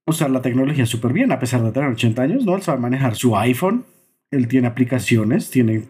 [0.07, 2.57] usar la tecnología súper bien, a pesar de tener 80 años, ¿no?
[2.57, 3.85] Él sabe manejar su iPhone,
[4.31, 5.83] él tiene aplicaciones, tiene,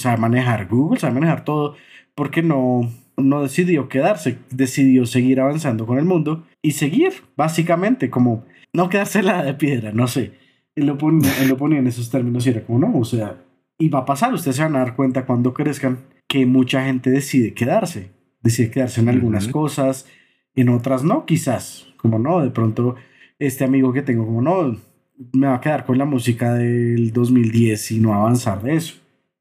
[0.00, 1.76] sabe manejar Google, sabe manejar todo,
[2.14, 8.44] porque no, no decidió quedarse, decidió seguir avanzando con el mundo y seguir, básicamente, como
[8.72, 10.32] no quedarse la de piedra, no sé.
[10.74, 13.44] Él lo, ponía, él lo ponía en esos términos y era como, no, o sea,
[13.78, 17.10] y va a pasar, ustedes se van a dar cuenta cuando crezcan que mucha gente
[17.10, 20.06] decide quedarse, decide quedarse en algunas cosas,
[20.54, 22.96] en otras no, quizás, como no, de pronto
[23.38, 24.76] este amigo que tengo como no,
[25.32, 28.96] me va a quedar con la música del 2010 y no avanzar de eso.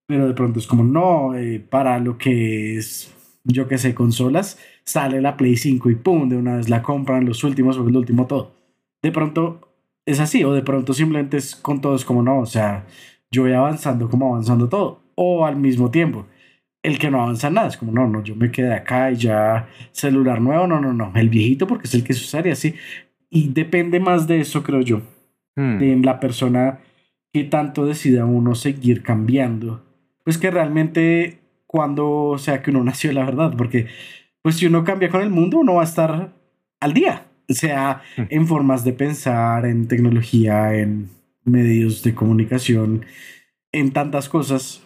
[0.07, 4.57] Pero de pronto es como no, eh, para lo que es, yo que sé, consolas,
[4.83, 7.95] sale la Play 5 y pum, de una vez la compran los últimos o el
[7.95, 8.53] último todo.
[9.01, 9.67] De pronto
[10.05, 12.85] es así, o de pronto simplemente es con todos como no, o sea,
[13.29, 16.25] yo voy avanzando como avanzando todo, o al mismo tiempo.
[16.81, 19.67] El que no avanza nada es como, no, no, yo me quedé acá y ya
[19.91, 22.75] celular nuevo, no, no, no, el viejito porque es el que se usaría así.
[23.29, 25.01] Y depende más de eso, creo yo,
[25.55, 25.77] hmm.
[25.79, 26.79] de la persona
[27.33, 29.83] que tanto decida uno seguir cambiando.
[30.23, 33.87] Pues que realmente cuando sea que uno nació, la verdad, porque
[34.41, 36.33] pues si uno cambia con el mundo, uno va a estar
[36.79, 38.23] al día, sea hmm.
[38.29, 41.09] en formas de pensar, en tecnología, en
[41.43, 43.05] medios de comunicación,
[43.71, 44.81] en tantas cosas,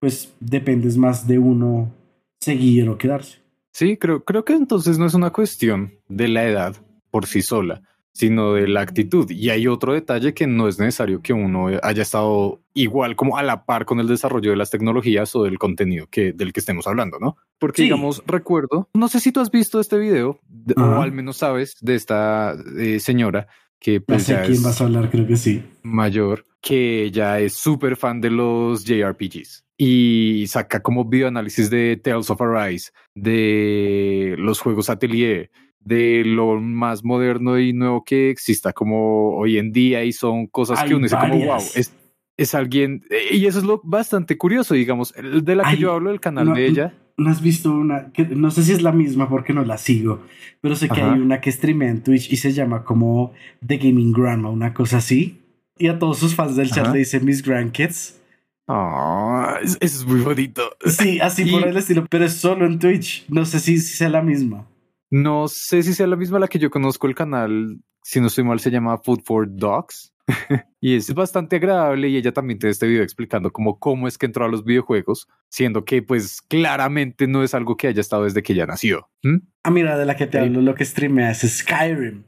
[0.00, 1.92] pues dependes más de uno
[2.40, 3.38] seguir o quedarse.
[3.72, 6.76] Sí, creo, creo que entonces no es una cuestión de la edad,
[7.10, 9.30] por sí sola, sino de la actitud.
[9.30, 13.42] Y hay otro detalle que no es necesario que uno haya estado igual como a
[13.42, 16.86] la par con el desarrollo de las tecnologías o del contenido que, del que estemos
[16.86, 17.36] hablando, ¿no?
[17.58, 20.40] Porque, digamos, recuerdo, no sé si tú has visto este video
[20.76, 25.10] o al menos sabes de esta eh, señora que pues, ya quién vas a hablar,
[25.10, 25.62] creo que sí.
[25.82, 32.30] Mayor, que ya es súper fan de los JRPGs y saca como videoanálisis de Tales
[32.30, 35.50] of Arise, de los juegos Atelier,
[35.86, 40.82] de lo más moderno y nuevo que exista como hoy en día y son cosas
[40.82, 41.94] que uno dice como wow, es,
[42.36, 46.20] es alguien y eso es lo bastante curioso, digamos, de la que yo hablo, el
[46.20, 46.94] canal de ella.
[47.16, 48.12] ¿No has visto una?
[48.12, 50.22] Que no sé si es la misma porque no la sigo,
[50.60, 53.32] pero sé que hay una que streamea en Twitch y se llama como
[53.64, 55.40] The Gaming Grandma, una cosa así.
[55.78, 58.20] Y a todos sus fans del chat le dicen mis grandkids.
[58.66, 60.62] Ah, eso es muy bonito.
[60.84, 63.24] Sí, así por el estilo, pero es solo en Twitch.
[63.28, 64.66] No sé si, si sea la misma.
[65.10, 68.44] No sé si sea la misma la que yo conozco el canal, si no estoy
[68.44, 70.12] mal, se llama Food for Dogs.
[70.80, 74.26] y es bastante agradable y ella también tiene este video explicando cómo, cómo es que
[74.26, 78.42] entró a los videojuegos, siendo que pues claramente no es algo que haya estado desde
[78.42, 79.08] que ya nació.
[79.22, 79.36] ¿Mm?
[79.62, 82.24] Ah, mira, de la que te hablo, lo que streamea es Skyrim.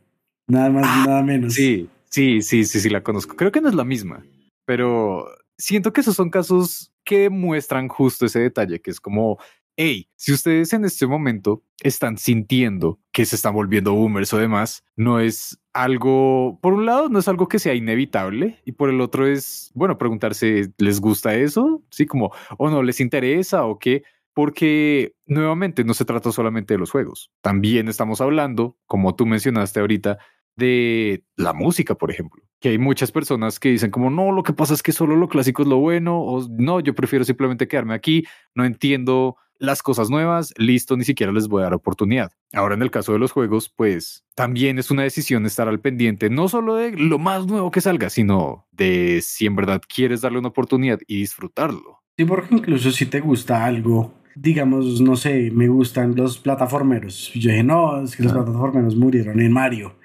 [0.46, 1.54] Nada más, ah, nada menos.
[1.54, 3.36] Sí, sí, sí, sí, sí, la conozco.
[3.36, 4.24] Creo que no es la misma,
[4.64, 5.26] pero
[5.58, 9.38] siento que esos son casos que muestran justo ese detalle, que es como
[9.80, 14.84] hey, si ustedes en este momento están sintiendo que se están volviendo boomers o demás,
[14.96, 19.00] no es algo, por un lado, no es algo que sea inevitable y por el
[19.00, 21.84] otro es, bueno, preguntarse, ¿les gusta eso?
[21.90, 24.02] Sí, como, o no les interesa o qué,
[24.34, 29.78] porque nuevamente no se trata solamente de los juegos, también estamos hablando, como tú mencionaste
[29.78, 30.18] ahorita,
[30.56, 32.42] de la música, por ejemplo.
[32.58, 35.28] Que hay muchas personas que dicen como, no, lo que pasa es que solo lo
[35.28, 38.24] clásico es lo bueno, o no, yo prefiero simplemente quedarme aquí,
[38.56, 42.32] no entiendo las cosas nuevas, listo, ni siquiera les voy a dar oportunidad.
[42.52, 46.30] Ahora en el caso de los juegos, pues también es una decisión estar al pendiente,
[46.30, 50.38] no solo de lo más nuevo que salga, sino de si en verdad quieres darle
[50.38, 52.02] una oportunidad y disfrutarlo.
[52.16, 57.32] Sí, porque incluso si te gusta algo, digamos, no sé, me gustan los plataformeros.
[57.34, 59.96] Yo dije, no, es que los plataformeros murieron en Mario.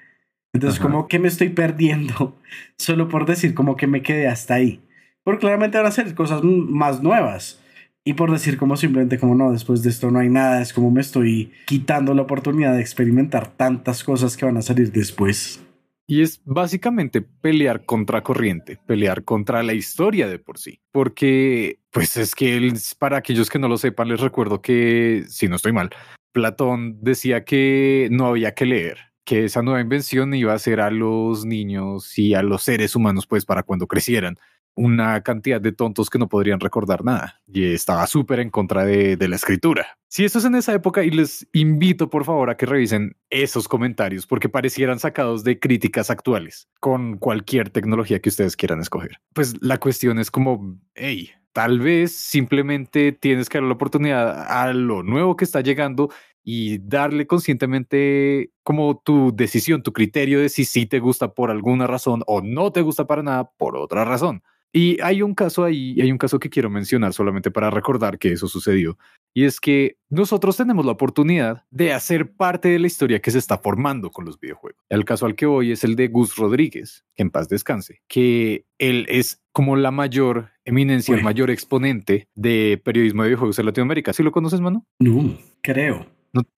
[0.52, 2.36] Entonces, como que me estoy perdiendo
[2.78, 4.80] solo por decir como que me quedé hasta ahí.
[5.24, 7.60] Porque claramente van a ser cosas más nuevas.
[8.06, 10.90] Y por decir como simplemente como no, después de esto no hay nada, es como
[10.90, 15.64] me estoy quitando la oportunidad de experimentar tantas cosas que van a salir después.
[16.06, 20.80] Y es básicamente pelear contra corriente, pelear contra la historia de por sí.
[20.92, 25.56] Porque, pues es que para aquellos que no lo sepan, les recuerdo que, si no
[25.56, 25.88] estoy mal,
[26.32, 30.90] Platón decía que no había que leer, que esa nueva invención iba a ser a
[30.90, 34.36] los niños y a los seres humanos, pues para cuando crecieran
[34.76, 39.16] una cantidad de tontos que no podrían recordar nada y estaba súper en contra de,
[39.24, 39.98] la escritura.
[40.08, 43.68] Si esto es en esa época y les invito por favor a que revisen esos
[43.68, 49.18] comentarios porque parecieran sacados de críticas actuales con cualquier tecnología que ustedes quieran escoger.
[49.32, 54.72] Pues la cuestión es como, hey, tal vez simplemente tienes que dar la oportunidad a
[54.72, 56.10] lo nuevo que está llegando
[56.42, 61.86] y darle conscientemente como tu decisión, tu criterio de si sí te gusta por alguna
[61.86, 64.42] razón o no te gusta para nada por otra razón.
[64.76, 68.32] Y hay un caso ahí, hay un caso que quiero mencionar solamente para recordar que
[68.32, 68.98] eso sucedió.
[69.32, 73.38] Y es que nosotros tenemos la oportunidad de hacer parte de la historia que se
[73.38, 74.82] está formando con los videojuegos.
[74.88, 78.66] El caso al que voy es el de Gus Rodríguez, que en paz descanse, que
[78.78, 84.12] él es como la mayor eminencia, el mayor exponente de periodismo de videojuegos en Latinoamérica.
[84.12, 84.84] ¿Sí lo conoces, mano?
[84.98, 86.04] No, creo.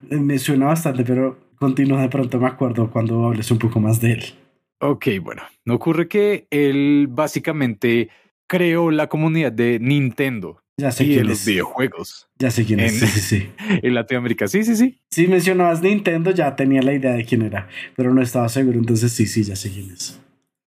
[0.09, 4.13] Me suena bastante, pero continúa de pronto, me acuerdo cuando hables un poco más de
[4.13, 4.23] él.
[4.79, 8.09] Ok, bueno, no ocurre que él básicamente
[8.47, 10.61] creó la comunidad de Nintendo.
[10.79, 12.29] Ya sé y de los videojuegos.
[12.37, 12.99] Ya sé quién es.
[12.99, 13.49] sí, sí, sí.
[13.81, 14.99] En Latinoamérica, sí, sí, sí.
[15.11, 19.11] Sí, mencionabas Nintendo, ya tenía la idea de quién era, pero no estaba seguro, entonces
[19.11, 20.21] sí, sí, ya sé quién es.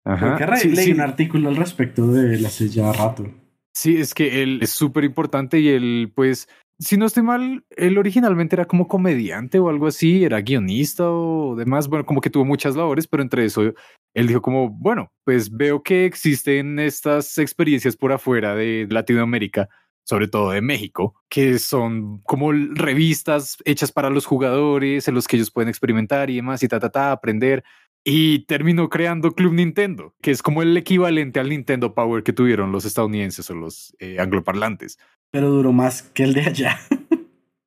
[0.04, 0.36] Ajá.
[0.36, 3.32] Porque leí un artículo al respecto de él hace ya rato.
[3.72, 6.48] Sí, es que él es súper importante y él, pues,
[6.80, 11.54] si no estoy mal, él originalmente era como comediante o algo así, era guionista o
[11.54, 13.74] demás, bueno, como que tuvo muchas labores, pero entre eso,
[14.14, 19.68] él dijo como, bueno, pues veo que existen estas experiencias por afuera de Latinoamérica,
[20.04, 25.36] sobre todo de México, que son como revistas hechas para los jugadores, en los que
[25.36, 27.62] ellos pueden experimentar y demás, y ta, ta, ta, aprender.
[28.02, 32.72] Y terminó creando Club Nintendo, que es como el equivalente al Nintendo Power que tuvieron
[32.72, 34.96] los estadounidenses o los eh, angloparlantes
[35.30, 36.80] pero duró más que el de allá.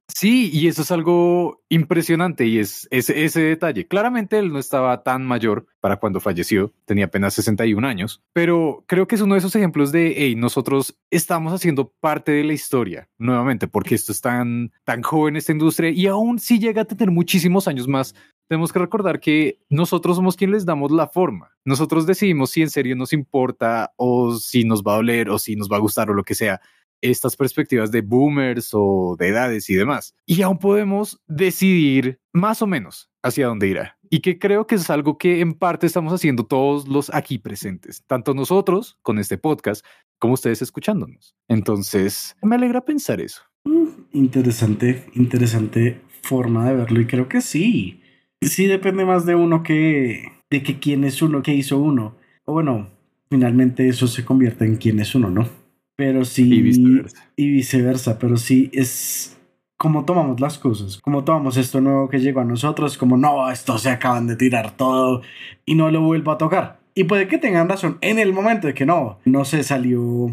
[0.10, 3.88] Sí, y eso es algo impresionante y es ese, detalle.
[3.88, 9.08] Claramente él no estaba tan mayor para cuando falleció, tenía apenas 61 años, pero creo
[9.08, 13.10] que es uno de esos ejemplos de, hey, nosotros estamos haciendo parte de la historia
[13.18, 17.10] nuevamente, porque esto es tan, tan joven esta industria y aún si llega a tener
[17.10, 18.14] muchísimos años más,
[18.49, 21.51] tenemos que recordar que nosotros somos quienes les damos la forma.
[21.66, 25.56] Nosotros decidimos si en serio nos importa o si nos va a doler o si
[25.56, 26.62] nos va a gustar o lo que sea
[27.04, 30.16] estas perspectivas de boomers o de edades y demás.
[30.26, 33.97] Y aún podemos decidir más o menos hacia dónde irá.
[34.10, 38.04] Y que creo que es algo que en parte estamos haciendo todos los aquí presentes,
[38.08, 39.86] tanto nosotros con este podcast
[40.20, 41.36] como ustedes escuchándonos.
[41.47, 43.41] Entonces, me alegra pensar eso.
[43.66, 48.01] Mm, interesante, interesante forma de verlo y creo que sí.
[48.41, 52.16] Sí depende más de uno que de que quién es uno, qué hizo uno.
[52.45, 52.89] O bueno,
[53.30, 55.62] finalmente eso se convierte en quién es uno, ¿no?
[55.96, 56.54] Pero sí.
[56.54, 57.32] Y viceversa.
[57.36, 59.38] Y viceversa, pero sí es
[59.78, 63.78] como tomamos las cosas, como tomamos esto nuevo que llegó a nosotros, como no, esto
[63.78, 65.22] se acaban de tirar todo
[65.66, 66.80] y no lo vuelvo a tocar.
[66.96, 70.32] Y puede que tengan razón en el momento de que no, no se salió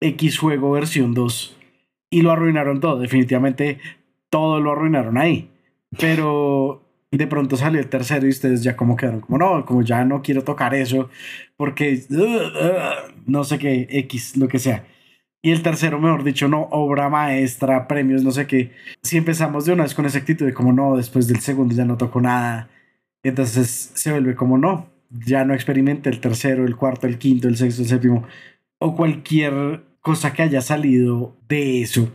[0.00, 1.56] X juego versión 2
[2.10, 2.98] y lo arruinaron todo.
[2.98, 3.80] Definitivamente
[4.30, 5.50] todo lo arruinaron ahí.
[5.98, 10.04] Pero de pronto salió el tercero y ustedes ya como quedaron como no, como ya
[10.04, 11.08] no quiero tocar eso
[11.56, 14.84] porque uh, uh, no sé qué, X, lo que sea.
[15.42, 18.72] Y el tercero, mejor dicho, no, obra maestra, premios, no sé qué.
[19.02, 21.84] Si empezamos de una vez con esa actitud de como no, después del segundo ya
[21.84, 22.68] no tocó nada,
[23.22, 27.56] entonces se vuelve como no, ya no experimente el tercero, el cuarto, el quinto, el
[27.56, 28.24] sexto, el séptimo,
[28.78, 32.08] o cualquier cosa que haya salido de eso,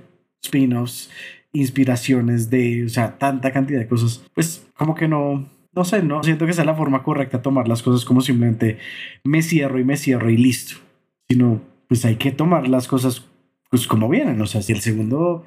[0.43, 1.09] spin-offs,
[1.53, 6.23] inspiraciones de, o sea, tanta cantidad de cosas, pues como que no, no sé, no
[6.23, 8.77] siento que sea la forma correcta tomar las cosas como simplemente
[9.23, 10.77] me cierro y me cierro y listo,
[11.29, 11.61] sino
[11.91, 13.27] pues hay que tomar las cosas
[13.69, 14.39] pues como vienen.
[14.39, 15.43] O sea, si el segundo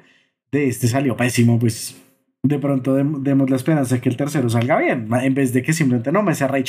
[0.51, 1.99] de este salió pésimo, pues
[2.43, 5.73] de pronto demos la esperanza de que el tercero salga bien, en vez de que
[5.73, 6.65] simplemente no me cerré y.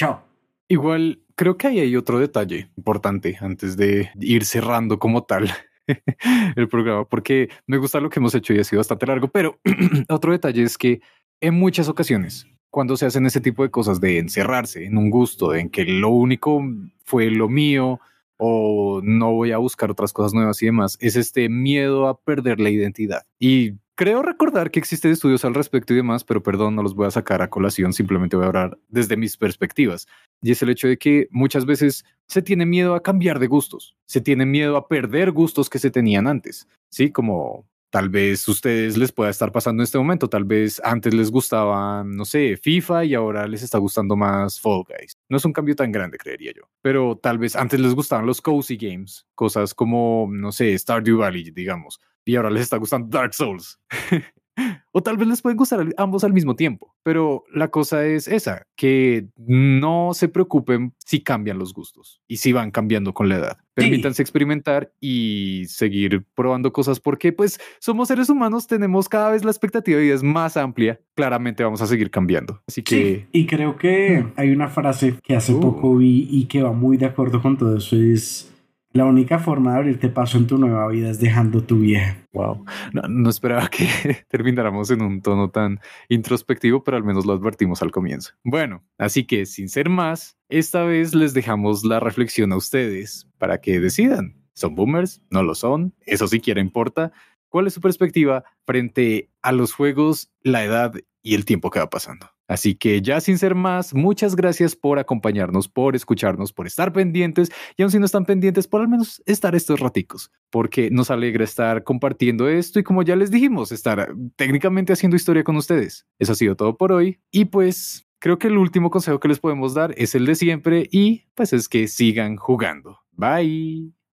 [0.69, 5.51] Igual, creo que ahí hay otro detalle importante antes de ir cerrando como tal
[6.57, 9.61] el programa, porque me gusta lo que hemos hecho y ha sido bastante largo, pero
[10.09, 11.03] otro detalle es que
[11.43, 15.55] en muchas ocasiones, cuando se hacen ese tipo de cosas de encerrarse en un gusto,
[15.55, 16.65] en que lo único
[17.05, 18.01] fue lo mío,
[18.39, 22.61] o no voy a buscar otras cosas nuevas y demás, es este miedo a perder
[22.61, 23.23] la identidad.
[23.39, 27.07] Y creo recordar que existen estudios al respecto y demás, pero perdón, no los voy
[27.07, 30.07] a sacar a colación, simplemente voy a hablar desde mis perspectivas.
[30.43, 33.97] Y es el hecho de que muchas veces se tiene miedo a cambiar de gustos,
[34.07, 37.11] se tiene miedo a perder gustos que se tenían antes, ¿sí?
[37.11, 40.29] Como Tal vez ustedes les pueda estar pasando en este momento.
[40.29, 44.85] Tal vez antes les gustaba, no sé, FIFA y ahora les está gustando más Fall
[44.89, 45.17] Guys.
[45.29, 46.63] No es un cambio tan grande, creería yo.
[46.83, 51.51] Pero tal vez antes les gustaban los cozy games, cosas como, no sé, Stardew Valley,
[51.51, 52.01] digamos.
[52.25, 53.79] Y ahora les está gustando Dark Souls.
[54.93, 58.67] O tal vez les pueden gustar ambos al mismo tiempo, pero la cosa es esa,
[58.77, 63.59] que no se preocupen si cambian los gustos y si van cambiando con la edad.
[63.75, 69.51] Permítanse experimentar y seguir probando cosas porque pues somos seres humanos, tenemos cada vez la
[69.51, 72.63] expectativa de vida es más amplia, claramente vamos a seguir cambiando.
[72.67, 73.27] Así que...
[73.33, 75.61] y creo que hay una frase que hace uh.
[75.61, 78.51] poco vi y que va muy de acuerdo con todo eso, es
[78.97, 82.17] la única forma de abrirte paso en tu nueva vida es dejando tu vieja.
[82.33, 82.65] Wow.
[83.09, 83.87] No, esperaba que
[84.29, 88.33] termináramos en un tono tan introspectivo, pero al menos lo advertimos al comienzo.
[88.45, 93.61] Bueno, así que sin ser más, esta vez les dejamos la reflexión a ustedes para
[93.61, 94.35] que decidan.
[94.55, 95.23] ¿Son boomers?
[95.31, 95.95] ¿No lo son?
[96.07, 97.13] Eso siquiera importa.
[97.49, 101.91] ¿Cuál es su perspectiva frente a los juegos, la edad y el tiempo que va
[101.91, 102.36] pasando?
[102.49, 107.51] Así que ya sin ser más, muchas gracias por acompañarnos, por escucharnos, por estar pendientes
[107.77, 111.45] y aun si no están pendientes, por al menos estar estos raticos, porque nos alegra
[111.45, 116.07] estar compartiendo esto y como ya les dijimos, estar técnicamente haciendo historia con ustedes.
[116.19, 119.41] Eso ha sido todo por hoy y pues creo que el último consejo que les
[119.41, 123.01] podemos dar es el de siempre y pues es que sigan jugando.
[123.13, 124.06] Bye.